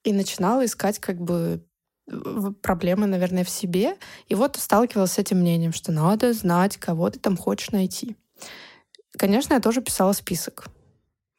и 0.04 0.12
начинала 0.12 0.64
искать 0.64 0.98
как 0.98 1.20
бы 1.20 1.64
проблемы, 2.62 3.06
наверное, 3.06 3.44
в 3.44 3.50
себе. 3.50 3.96
И 4.28 4.34
вот 4.34 4.56
сталкивалась 4.56 5.12
с 5.12 5.18
этим 5.18 5.38
мнением, 5.38 5.72
что 5.72 5.92
надо 5.92 6.32
знать, 6.32 6.76
кого 6.76 7.10
ты 7.10 7.18
там 7.18 7.36
хочешь 7.36 7.70
найти. 7.70 8.16
Конечно, 9.18 9.54
я 9.54 9.60
тоже 9.60 9.82
писала 9.82 10.12
список, 10.12 10.68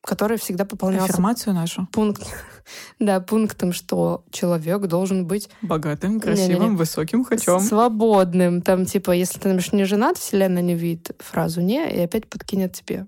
который 0.01 0.37
всегда 0.37 0.65
пополнялся... 0.65 1.13
Аффирмацию 1.13 1.53
нашу? 1.53 1.87
Пункт. 1.91 2.23
да, 2.99 3.19
пунктом, 3.21 3.73
что 3.73 4.25
человек 4.31 4.81
должен 4.87 5.25
быть... 5.25 5.49
Богатым, 5.61 6.19
красивым, 6.19 6.61
Не-не-не. 6.61 6.77
высоким, 6.77 7.23
хотем. 7.23 7.59
Свободным. 7.59 8.61
Там, 8.61 8.85
типа, 8.85 9.11
если 9.11 9.39
ты, 9.39 9.53
например, 9.53 9.73
не 9.73 9.85
женат, 9.85 10.17
вселенная 10.17 10.61
не 10.61 10.75
видит 10.75 11.11
фразу 11.19 11.61
«не», 11.61 11.89
и 11.89 11.99
опять 11.99 12.27
подкинет 12.27 12.73
тебе. 12.73 13.05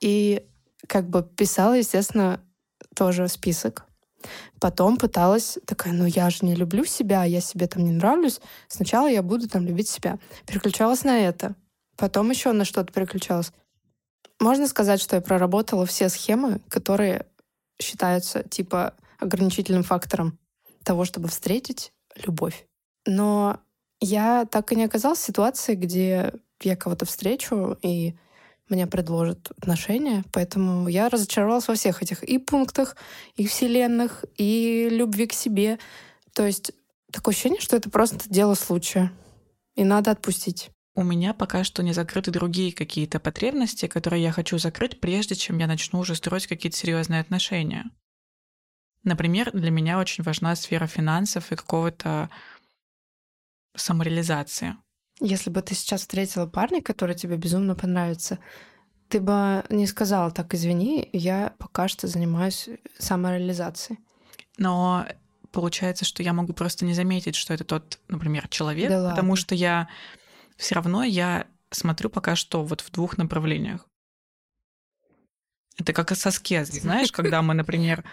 И 0.00 0.44
как 0.86 1.08
бы 1.08 1.22
писала, 1.22 1.74
естественно, 1.74 2.40
тоже 2.94 3.28
список. 3.28 3.86
Потом 4.58 4.96
пыталась 4.96 5.58
такая, 5.66 5.94
ну 5.94 6.04
я 6.04 6.28
же 6.28 6.44
не 6.44 6.54
люблю 6.54 6.84
себя, 6.84 7.24
я 7.24 7.40
себе 7.40 7.66
там 7.66 7.84
не 7.84 7.92
нравлюсь. 7.92 8.40
Сначала 8.68 9.06
я 9.06 9.22
буду 9.22 9.48
там 9.48 9.64
любить 9.64 9.88
себя. 9.88 10.18
Переключалась 10.46 11.04
на 11.04 11.20
это. 11.20 11.54
Потом 12.00 12.30
еще 12.30 12.52
на 12.52 12.64
что-то 12.64 12.90
переключалась. 12.94 13.52
Можно 14.40 14.66
сказать, 14.68 15.02
что 15.02 15.16
я 15.16 15.22
проработала 15.22 15.84
все 15.84 16.08
схемы, 16.08 16.62
которые 16.70 17.26
считаются 17.78 18.42
типа 18.42 18.94
ограничительным 19.18 19.82
фактором 19.82 20.38
того, 20.82 21.04
чтобы 21.04 21.28
встретить 21.28 21.92
любовь. 22.24 22.64
Но 23.04 23.60
я 24.00 24.46
так 24.46 24.72
и 24.72 24.76
не 24.76 24.84
оказалась 24.84 25.18
в 25.18 25.26
ситуации, 25.26 25.74
где 25.74 26.32
я 26.62 26.74
кого-то 26.74 27.04
встречу 27.04 27.76
и 27.82 28.14
мне 28.70 28.86
предложат 28.86 29.50
отношения, 29.58 30.24
поэтому 30.32 30.88
я 30.88 31.10
разочаровалась 31.10 31.68
во 31.68 31.74
всех 31.74 32.02
этих 32.02 32.22
и 32.22 32.38
пунктах, 32.38 32.96
и 33.36 33.46
вселенных, 33.46 34.24
и 34.38 34.88
любви 34.90 35.26
к 35.26 35.34
себе. 35.34 35.78
То 36.32 36.46
есть 36.46 36.72
такое 37.12 37.34
ощущение, 37.34 37.60
что 37.60 37.76
это 37.76 37.90
просто 37.90 38.26
дело 38.30 38.54
случая, 38.54 39.12
и 39.74 39.84
надо 39.84 40.12
отпустить. 40.12 40.70
У 41.00 41.02
меня 41.02 41.32
пока 41.32 41.64
что 41.64 41.82
не 41.82 41.94
закрыты 41.94 42.30
другие 42.30 42.74
какие-то 42.74 43.20
потребности, 43.20 43.86
которые 43.86 44.22
я 44.22 44.32
хочу 44.32 44.58
закрыть, 44.58 45.00
прежде 45.00 45.34
чем 45.34 45.56
я 45.56 45.66
начну 45.66 46.00
уже 46.00 46.14
строить 46.14 46.46
какие-то 46.46 46.76
серьезные 46.76 47.22
отношения. 47.22 47.86
Например, 49.02 49.50
для 49.50 49.70
меня 49.70 49.98
очень 49.98 50.22
важна 50.22 50.54
сфера 50.54 50.86
финансов 50.86 51.52
и 51.52 51.56
какого-то 51.56 52.28
самореализации. 53.74 54.76
Если 55.20 55.48
бы 55.48 55.62
ты 55.62 55.74
сейчас 55.74 56.02
встретила 56.02 56.44
парня, 56.44 56.82
который 56.82 57.14
тебе 57.14 57.38
безумно 57.38 57.74
понравится, 57.74 58.38
ты 59.08 59.20
бы 59.20 59.64
не 59.70 59.86
сказала 59.86 60.30
так, 60.30 60.52
извини, 60.52 61.08
я 61.14 61.54
пока 61.56 61.88
что 61.88 62.08
занимаюсь 62.08 62.68
самореализацией. 62.98 64.00
Но 64.58 65.06
получается, 65.50 66.04
что 66.04 66.22
я 66.22 66.34
могу 66.34 66.52
просто 66.52 66.84
не 66.84 66.92
заметить, 66.92 67.36
что 67.36 67.54
это 67.54 67.64
тот, 67.64 68.00
например, 68.08 68.48
человек, 68.48 68.90
да 68.90 69.08
потому 69.08 69.34
что 69.34 69.54
я 69.54 69.88
все 70.60 70.74
равно 70.74 71.02
я 71.02 71.46
смотрю 71.70 72.10
пока 72.10 72.36
что 72.36 72.62
вот 72.62 72.82
в 72.82 72.90
двух 72.90 73.16
направлениях. 73.16 73.86
Это 75.78 75.92
как 75.92 76.10
с 76.10 76.26
аскезой, 76.26 76.80
знаешь, 76.80 77.10
когда 77.10 77.40
мы, 77.40 77.54
например, 77.54 78.04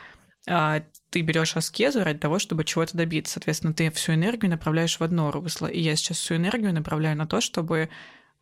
а, 0.48 0.82
ты 1.10 1.22
берешь 1.22 1.58
аскезу 1.58 2.04
ради 2.06 2.20
того, 2.20 2.40
чтобы 2.40 2.64
чего-то 2.64 2.96
добиться. 2.96 3.34
Соответственно, 3.34 3.74
ты 3.74 3.92
всю 3.92 4.14
энергию 4.14 4.50
направляешь 4.50 4.98
в 4.98 5.04
одно 5.04 5.30
русло. 5.32 5.68
И 5.68 5.82
я 5.82 5.98
сейчас 5.98 6.20
всю 6.20 6.36
энергию 6.36 6.74
направляю 6.74 7.18
на 7.18 7.28
то, 7.28 7.42
чтобы 7.42 7.90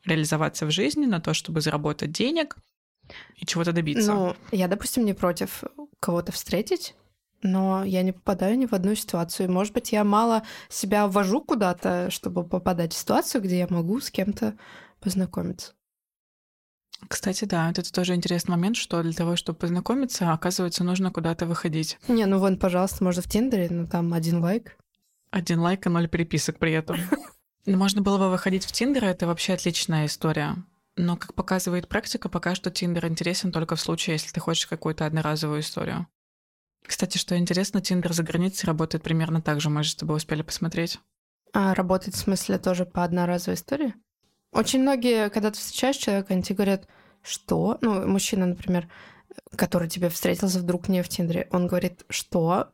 реализоваться 0.04 0.68
в 0.68 0.72
жизни, 0.72 1.08
на 1.08 1.20
то, 1.20 1.34
чтобы 1.34 1.62
заработать 1.62 2.12
денег 2.12 2.58
и 3.36 3.46
чего-то 3.48 3.72
добиться. 3.72 4.14
Ну, 4.14 4.36
я, 4.52 4.68
допустим, 4.68 5.04
не 5.04 5.16
против 5.16 5.64
кого-то 6.00 6.32
встретить, 6.32 6.94
но 7.46 7.84
я 7.84 8.02
не 8.02 8.12
попадаю 8.12 8.58
ни 8.58 8.66
в 8.66 8.74
одну 8.74 8.96
ситуацию. 8.96 9.52
Может 9.52 9.74
быть, 9.74 9.92
я 9.92 10.04
мало 10.04 10.44
себя 10.70 11.08
ввожу 11.08 11.42
куда-то, 11.42 12.10
чтобы 12.10 12.44
попадать 12.44 12.94
в 12.94 12.98
ситуацию, 12.98 13.42
где 13.42 13.60
я 13.60 13.68
могу 13.70 14.00
с 14.02 14.10
кем-то 14.10 14.56
познакомиться. 15.00 15.74
Кстати, 17.08 17.46
да, 17.46 17.70
это 17.70 17.92
тоже 17.92 18.16
интересный 18.16 18.52
момент, 18.52 18.78
что 18.78 19.04
для 19.04 19.14
того, 19.14 19.36
чтобы 19.36 19.60
познакомиться, 19.60 20.32
оказывается, 20.32 20.84
нужно 20.84 21.12
куда-то 21.12 21.46
выходить. 21.46 22.00
Не, 22.08 22.26
ну 22.26 22.40
вон, 22.40 22.58
пожалуйста, 22.58 23.04
можно 23.04 23.22
в 23.22 23.30
Тиндере, 23.30 23.70
но 23.70 23.86
там 23.86 24.14
один 24.14 24.42
лайк. 24.42 24.78
Один 25.30 25.60
лайк 25.60 25.86
и 25.86 25.90
ноль 25.90 26.08
переписок 26.08 26.58
при 26.58 26.72
этом. 26.72 26.98
Можно 27.66 28.02
было 28.02 28.18
бы 28.20 28.30
выходить 28.30 28.64
в 28.64 28.72
Тиндер, 28.72 29.06
это 29.06 29.26
вообще 29.26 29.54
отличная 29.54 30.06
история. 30.06 30.56
Но, 30.96 31.18
как 31.18 31.34
показывает 31.34 31.90
практика, 31.90 32.30
пока 32.30 32.56
что 32.56 32.70
Тиндер 32.72 33.08
интересен 33.08 33.52
только 33.52 33.76
в 33.76 33.82
случае, 33.82 34.14
если 34.14 34.32
ты 34.32 34.40
хочешь 34.40 34.68
какую-то 34.68 35.06
одноразовую 35.06 35.62
историю. 35.62 36.08
Кстати, 36.86 37.18
что 37.18 37.38
интересно, 37.38 37.82
Тиндер 37.82 38.14
за 38.14 38.24
границей 38.24 38.68
работает 38.68 39.04
примерно 39.04 39.42
так 39.42 39.60
же, 39.60 39.70
мы 39.70 39.84
же 39.84 39.92
с 39.92 40.04
успели 40.04 40.42
посмотреть. 40.42 41.00
А 41.54 41.74
работает 41.74 42.16
в 42.16 42.20
смысле 42.20 42.58
тоже 42.58 42.86
по 42.86 43.04
одноразовой 43.04 43.56
истории? 43.56 43.94
Очень 44.52 44.82
многие, 44.82 45.30
когда 45.30 45.52
ты 45.52 45.58
встречаешь 45.58 45.98
человека, 45.98 46.34
они 46.34 46.44
тебе 46.44 46.58
говорят, 46.58 46.88
что? 47.22 47.78
Ну, 47.82 48.08
мужчина, 48.08 48.46
например, 48.46 48.88
который 49.56 49.90
тебе 49.90 50.10
встретился 50.10 50.60
вдруг 50.60 50.88
не 50.88 51.02
в 51.02 51.10
Тиндере, 51.10 51.48
он 51.52 51.68
говорит, 51.68 52.06
что? 52.10 52.72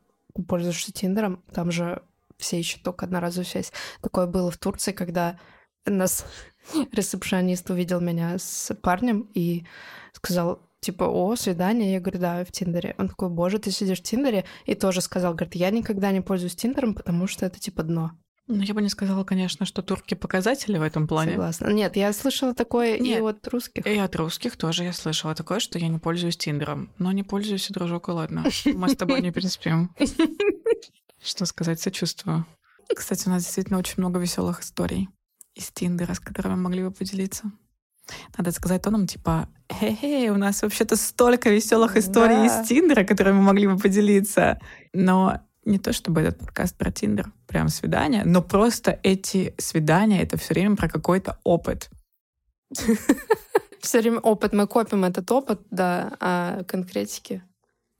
Пользуешься 0.48 0.92
Тиндером? 0.92 1.42
Там 1.52 1.70
же 1.70 2.02
все 2.38 2.60
ищут 2.60 2.82
только 2.82 3.06
одноразовую 3.06 3.46
связь. 3.46 3.72
Такое 4.00 4.26
было 4.26 4.50
в 4.50 4.58
Турции, 4.58 4.92
когда 4.92 5.38
нас 5.86 6.26
ресепшионист 6.92 7.70
увидел 7.70 8.00
меня 8.00 8.38
с 8.38 8.74
парнем 8.74 9.30
и 9.34 9.64
сказал, 10.12 10.60
типа, 10.82 11.04
о, 11.04 11.34
свидание. 11.36 11.94
Я 11.94 12.00
говорю, 12.00 12.20
да, 12.20 12.44
в 12.44 12.52
Тиндере. 12.52 12.94
Он 12.98 13.08
такой, 13.08 13.30
боже, 13.30 13.58
ты 13.58 13.70
сидишь 13.70 14.00
в 14.00 14.02
Тиндере? 14.02 14.44
И 14.66 14.74
тоже 14.74 15.00
сказал, 15.00 15.32
говорит, 15.32 15.54
я 15.54 15.70
никогда 15.70 16.12
не 16.12 16.20
пользуюсь 16.20 16.56
Тиндером, 16.56 16.94
потому 16.94 17.26
что 17.26 17.46
это 17.46 17.58
типа 17.58 17.84
дно. 17.84 18.10
Ну, 18.48 18.60
я 18.62 18.74
бы 18.74 18.82
не 18.82 18.88
сказала, 18.88 19.22
конечно, 19.22 19.64
что 19.64 19.82
турки 19.82 20.14
показатели 20.14 20.76
в 20.76 20.82
этом 20.82 21.06
плане. 21.06 21.32
Согласна. 21.32 21.72
Нет, 21.72 21.96
я 21.96 22.12
слышала 22.12 22.54
такое 22.54 22.98
Нет, 22.98 23.20
и 23.20 23.22
от 23.22 23.46
русских. 23.48 23.86
И 23.86 23.96
от 23.96 24.16
русских 24.16 24.56
тоже 24.56 24.82
я 24.82 24.92
слышала 24.92 25.34
такое, 25.34 25.60
что 25.60 25.78
я 25.78 25.88
не 25.88 25.98
пользуюсь 25.98 26.36
Тиндером. 26.36 26.90
Но 26.98 27.12
не 27.12 27.22
пользуюсь 27.22 27.70
и 27.70 27.72
дружок, 27.72 28.08
и 28.08 28.10
ладно. 28.10 28.44
Мы 28.66 28.88
с 28.88 28.96
тобой 28.96 29.22
не 29.22 29.30
переспим. 29.32 29.94
Что 31.22 31.46
сказать, 31.46 31.80
сочувствую. 31.80 32.44
Кстати, 32.94 33.28
у 33.28 33.30
нас 33.30 33.44
действительно 33.44 33.78
очень 33.78 33.94
много 33.98 34.18
веселых 34.18 34.60
историй 34.60 35.08
из 35.54 35.70
Тиндера, 35.70 36.14
с 36.14 36.20
которыми 36.20 36.56
могли 36.56 36.82
бы 36.82 36.90
поделиться. 36.90 37.52
Надо 38.36 38.52
сказать 38.52 38.82
тоном 38.82 39.06
типа, 39.06 39.48
хе-хе, 39.70 40.30
у 40.30 40.36
нас 40.36 40.62
вообще-то 40.62 40.96
столько 40.96 41.50
веселых 41.50 41.96
историй 41.96 42.36
да. 42.36 42.62
из 42.62 42.68
Тиндера, 42.68 43.04
которыми 43.04 43.36
мы 43.36 43.42
могли 43.42 43.66
бы 43.68 43.78
поделиться. 43.78 44.60
Но 44.92 45.40
не 45.64 45.78
то 45.78 45.92
чтобы 45.92 46.22
этот 46.22 46.40
подкаст 46.40 46.76
про 46.76 46.90
Тиндер, 46.90 47.32
прям 47.46 47.68
свидания, 47.68 48.24
но 48.24 48.42
просто 48.42 48.98
эти 49.02 49.54
свидания— 49.58 50.22
это 50.22 50.36
все 50.36 50.54
время 50.54 50.76
про 50.76 50.88
какой-то 50.88 51.38
опыт. 51.44 51.90
Все 53.80 54.00
время 54.00 54.20
опыт, 54.20 54.52
мы 54.52 54.68
копим 54.68 55.04
этот 55.04 55.30
опыт, 55.32 55.60
да, 55.70 56.16
а 56.20 56.62
конкретики 56.64 57.42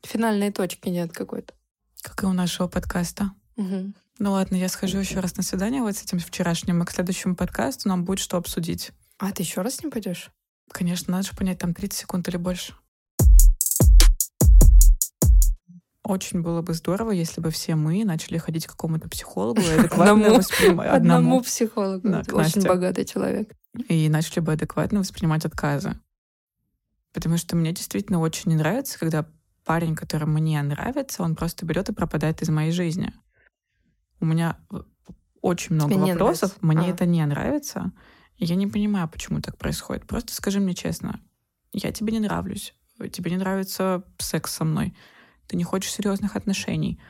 финальной 0.04 0.52
точки 0.52 0.88
нет 0.88 1.12
какой-то. 1.12 1.54
Как 2.02 2.22
и 2.22 2.26
у 2.26 2.32
нашего 2.32 2.68
подкаста. 2.68 3.32
Угу. 3.56 3.92
Ну 4.18 4.32
ладно, 4.32 4.56
я 4.56 4.68
схожу 4.68 4.98
еще 4.98 5.20
раз 5.20 5.36
на 5.36 5.42
свидание 5.42 5.82
вот 5.82 5.96
с 5.96 6.02
этим 6.02 6.18
вчерашним, 6.18 6.82
и 6.82 6.86
к 6.86 6.90
следующему 6.90 7.34
подкасту 7.34 7.88
нам 7.88 8.04
будет 8.04 8.20
что 8.20 8.36
обсудить. 8.36 8.92
А 9.22 9.30
ты 9.30 9.44
еще 9.44 9.61
раз 9.61 9.76
с 9.76 9.82
ним 9.82 9.92
пойдешь? 9.92 10.32
Конечно, 10.72 11.12
надо 11.12 11.28
же 11.28 11.37
понять, 11.37 11.58
там 11.58 11.74
30 11.74 11.96
секунд 11.96 12.26
или 12.26 12.37
больше. 12.38 12.74
Очень 16.02 16.42
было 16.42 16.61
бы 16.61 16.74
здорово, 16.74 17.12
если 17.12 17.40
бы 17.40 17.52
все 17.52 17.76
мы 17.76 18.04
начали 18.04 18.38
ходить 18.38 18.66
к 18.66 18.70
какому-то 18.70 19.08
психологу 19.08 19.61
и 19.61 19.78
адекватно 19.78 20.30
воспринимать... 20.30 20.90
Одному 20.90 21.40
психологу. 21.40 22.08
Очень 22.32 22.66
богатый 22.66 23.04
человек. 23.04 23.54
И 23.87 24.08
начали 24.08 24.40
бы 24.40 24.54
адекватно 24.54 24.98
воспринимать 24.98 25.44
отказы. 25.44 25.94
Потому 27.12 27.37
что 27.37 27.54
мне 27.54 27.70
действительно 27.70 28.18
очень 28.18 28.50
не 28.50 28.56
нравится, 28.56 28.98
когда 28.98 29.24
парень, 29.64 29.94
который 29.94 30.26
мне 30.26 30.61
нравится, 30.62 31.22
он 31.22 31.37
просто 31.37 31.64
берет 31.64 31.88
и 31.88 31.94
пропадает 31.94 32.42
из 32.42 32.48
моей 32.48 32.72
жизни. 32.72 33.12
У 34.18 34.24
меня 34.24 34.58
очень 35.42 35.76
много 35.76 35.94
Тебе 35.94 36.14
вопросов, 36.14 36.56
мне 36.61 36.87
а. 36.87 36.88
это 36.88 37.06
не 37.06 37.24
нравится. 37.24 37.92
Я 38.44 38.57
не 38.57 38.66
понимаю, 38.66 39.09
почему 39.09 39.40
так 39.40 39.57
происходит. 39.57 40.05
Просто 40.05 40.35
скажи 40.35 40.59
мне 40.59 40.74
честно, 40.74 41.20
я 41.72 41.92
тебе 41.92 42.12
не 42.12 42.18
нравлюсь, 42.18 42.74
тебе 43.12 43.31
не 43.31 43.37
нравится 43.37 44.02
секс 44.18 44.52
со 44.52 44.64
мной, 44.64 44.96
ты 45.46 45.57
не 45.57 45.62
хочешь 45.62 45.92
серьезных 45.92 46.35
отношений, 46.35 47.00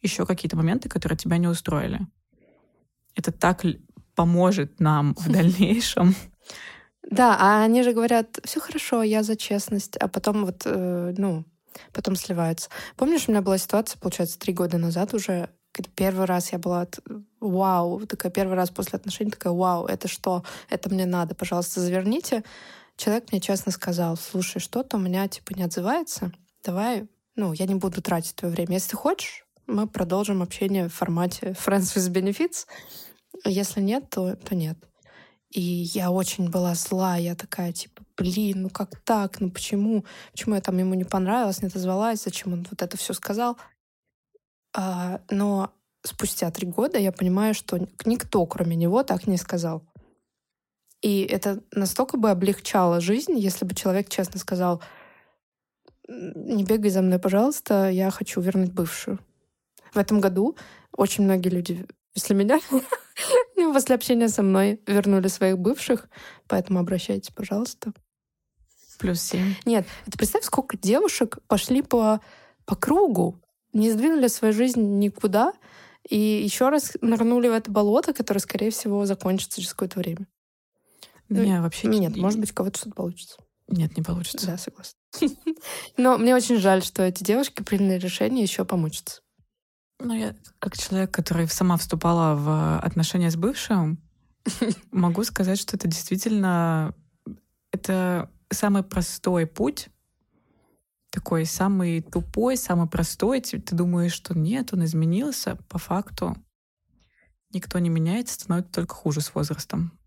еще 0.00 0.24
какие-то 0.26 0.56
моменты, 0.56 0.88
которые 0.88 1.18
тебя 1.18 1.38
не 1.38 1.48
устроили. 1.48 2.06
Это 3.16 3.32
так 3.32 3.64
поможет 4.14 4.78
нам 4.78 5.16
в 5.16 5.28
дальнейшем. 5.32 6.14
Да, 7.02 7.36
а 7.36 7.64
они 7.64 7.82
же 7.82 7.92
говорят, 7.92 8.38
все 8.44 8.60
хорошо, 8.60 9.02
я 9.02 9.24
за 9.24 9.34
честность, 9.34 9.96
а 9.96 10.06
потом 10.06 10.44
вот, 10.44 10.62
э, 10.66 11.14
ну, 11.18 11.44
потом 11.92 12.14
сливаются. 12.14 12.70
Помнишь, 12.94 13.24
у 13.26 13.32
меня 13.32 13.42
была 13.42 13.58
ситуация, 13.58 13.98
получается, 13.98 14.38
три 14.38 14.52
года 14.52 14.78
назад 14.78 15.14
уже, 15.14 15.50
первый 15.82 16.26
раз 16.26 16.52
я 16.52 16.58
была 16.58 16.86
вау, 17.40 18.06
такая 18.06 18.32
первый 18.32 18.56
раз 18.56 18.70
после 18.70 18.96
отношений, 18.98 19.30
такая 19.30 19.52
вау, 19.52 19.86
это 19.86 20.08
что? 20.08 20.44
Это 20.70 20.90
мне 20.90 21.06
надо, 21.06 21.34
пожалуйста, 21.34 21.80
заверните. 21.80 22.42
Человек 22.96 23.30
мне 23.30 23.40
честно 23.40 23.72
сказал, 23.72 24.16
слушай, 24.16 24.58
что-то 24.58 24.96
у 24.96 25.00
меня 25.00 25.28
типа 25.28 25.52
не 25.52 25.62
отзывается, 25.62 26.32
давай, 26.64 27.06
ну, 27.34 27.52
я 27.52 27.66
не 27.66 27.74
буду 27.74 28.00
тратить 28.00 28.34
твое 28.34 28.54
время. 28.54 28.74
Если 28.74 28.90
ты 28.90 28.96
хочешь, 28.96 29.46
мы 29.66 29.86
продолжим 29.86 30.42
общение 30.42 30.88
в 30.88 30.94
формате 30.94 31.54
Friends 31.64 31.96
with 31.96 32.10
Benefits. 32.10 32.66
Если 33.44 33.80
нет, 33.80 34.08
то, 34.08 34.36
то 34.36 34.54
нет. 34.54 34.78
И 35.50 35.60
я 35.60 36.10
очень 36.10 36.50
была 36.50 36.74
зла, 36.74 37.16
я 37.16 37.34
такая, 37.34 37.72
типа, 37.72 38.02
блин, 38.16 38.62
ну 38.62 38.70
как 38.70 38.98
так, 39.04 39.40
ну 39.40 39.50
почему, 39.50 40.04
почему 40.32 40.54
я 40.54 40.60
там 40.60 40.76
ему 40.78 40.94
не 40.94 41.04
понравилась, 41.04 41.62
не 41.62 41.68
отозвалась, 41.68 42.22
зачем 42.22 42.52
он 42.52 42.66
вот 42.70 42.82
это 42.82 42.96
все 42.96 43.12
сказал. 43.12 43.56
А, 44.76 45.22
но 45.30 45.72
спустя 46.02 46.50
три 46.50 46.66
года 46.66 46.98
я 46.98 47.10
понимаю, 47.10 47.54
что 47.54 47.78
никто, 48.04 48.44
кроме 48.44 48.76
него, 48.76 49.02
так 49.02 49.26
не 49.26 49.38
сказал. 49.38 49.82
И 51.00 51.22
это 51.22 51.62
настолько 51.72 52.18
бы 52.18 52.30
облегчало 52.30 53.00
жизнь, 53.00 53.38
если 53.38 53.64
бы 53.64 53.74
человек 53.74 54.10
честно 54.10 54.38
сказал, 54.38 54.82
не 56.08 56.62
бегай 56.62 56.90
за 56.90 57.00
мной, 57.00 57.18
пожалуйста, 57.18 57.88
я 57.88 58.10
хочу 58.10 58.40
вернуть 58.40 58.72
бывшую. 58.72 59.18
В 59.92 59.98
этом 59.98 60.20
году 60.20 60.56
очень 60.94 61.24
многие 61.24 61.48
люди 61.48 61.86
после 62.12 62.36
меня, 62.36 62.60
после 63.72 63.94
общения 63.94 64.28
со 64.28 64.42
мной, 64.42 64.80
вернули 64.86 65.28
своих 65.28 65.58
бывших, 65.58 66.06
поэтому 66.48 66.80
обращайтесь, 66.80 67.30
пожалуйста. 67.30 67.92
Плюс 68.98 69.22
семь. 69.22 69.54
Нет, 69.64 69.86
это 70.06 70.18
представь, 70.18 70.44
сколько 70.44 70.76
девушек 70.76 71.38
пошли 71.48 71.82
по, 71.82 72.20
по 72.66 72.76
кругу, 72.76 73.40
не 73.76 73.90
сдвинули 73.92 74.28
свою 74.28 74.54
жизнь 74.54 74.98
никуда, 74.98 75.52
и 76.08 76.16
еще 76.16 76.68
раз 76.68 76.96
нырнули 77.00 77.48
в 77.48 77.52
это 77.52 77.70
болото, 77.70 78.12
которое, 78.12 78.40
скорее 78.40 78.70
всего, 78.70 79.06
закончится 79.06 79.60
через 79.60 79.72
какое-то 79.72 79.98
время. 79.98 80.26
Не, 81.28 81.56
ну, 81.56 81.62
вообще... 81.62 81.88
Нет, 81.88 82.16
может 82.16 82.38
быть, 82.38 82.52
кого-то 82.52 82.78
что-то 82.78 82.94
получится. 82.94 83.36
Нет, 83.68 83.96
не 83.96 84.02
получится. 84.02 84.46
Да, 84.46 84.58
согласна. 84.58 84.98
Но 85.96 86.16
мне 86.18 86.34
очень 86.36 86.58
жаль, 86.58 86.82
что 86.82 87.02
эти 87.02 87.24
девушки 87.24 87.62
приняли 87.62 87.98
решение 87.98 88.42
еще 88.42 88.64
помучиться. 88.64 89.22
Ну, 89.98 90.14
я 90.14 90.36
как 90.58 90.76
человек, 90.78 91.10
который 91.10 91.48
сама 91.48 91.76
вступала 91.76 92.36
в 92.36 92.78
отношения 92.78 93.30
с 93.30 93.36
бывшим, 93.36 94.00
могу 94.92 95.24
сказать, 95.24 95.58
что 95.58 95.76
это 95.76 95.88
действительно 95.88 96.94
это 97.72 98.30
самый 98.50 98.84
простой 98.84 99.46
путь, 99.46 99.88
такой 101.16 101.46
самый 101.46 102.02
тупой, 102.02 102.58
самый 102.58 102.88
простой. 102.88 103.40
Ты 103.40 103.74
думаешь, 103.74 104.12
что 104.12 104.38
нет, 104.38 104.74
он 104.74 104.84
изменился. 104.84 105.56
По 105.70 105.78
факту 105.78 106.36
никто 107.54 107.78
не 107.78 107.88
меняется, 107.88 108.34
становится 108.34 108.72
только 108.74 108.94
хуже 108.94 109.22
с 109.22 109.34
возрастом. 109.34 109.98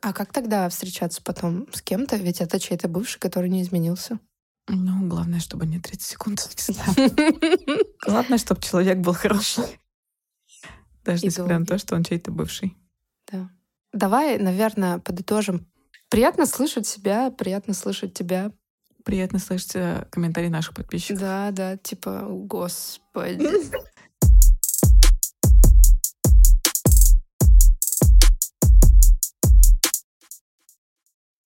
А 0.00 0.14
как 0.14 0.32
тогда 0.32 0.66
встречаться 0.70 1.22
потом 1.22 1.68
с 1.70 1.82
кем-то? 1.82 2.16
Ведь 2.16 2.40
это 2.40 2.58
чей-то 2.58 2.88
бывший, 2.88 3.18
который 3.18 3.50
не 3.50 3.60
изменился. 3.60 4.18
Ну, 4.66 5.06
главное, 5.06 5.38
чтобы 5.38 5.66
не 5.66 5.78
30 5.78 6.02
секунд. 6.02 6.50
Главное, 8.06 8.38
чтобы 8.38 8.62
человек 8.62 8.98
был 8.98 9.12
хороший. 9.12 9.64
Даже 11.04 11.26
несмотря 11.26 11.58
на 11.58 11.66
то, 11.66 11.76
что 11.76 11.94
он 11.94 12.04
чей-то 12.04 12.30
бывший. 12.30 12.74
Да. 13.30 13.50
Давай, 13.92 14.38
наверное, 14.38 14.98
подытожим. 14.98 15.66
Приятно 16.08 16.46
слышать 16.46 16.86
себя, 16.86 17.30
приятно 17.30 17.74
слышать 17.74 18.14
тебя. 18.14 18.50
Приятно 19.04 19.38
слышать 19.38 19.76
э, 19.76 20.06
комментарии 20.10 20.48
наших 20.48 20.74
подписчиков. 20.74 21.20
Да, 21.20 21.50
да, 21.52 21.76
типа, 21.76 22.26
господи. 22.28 23.46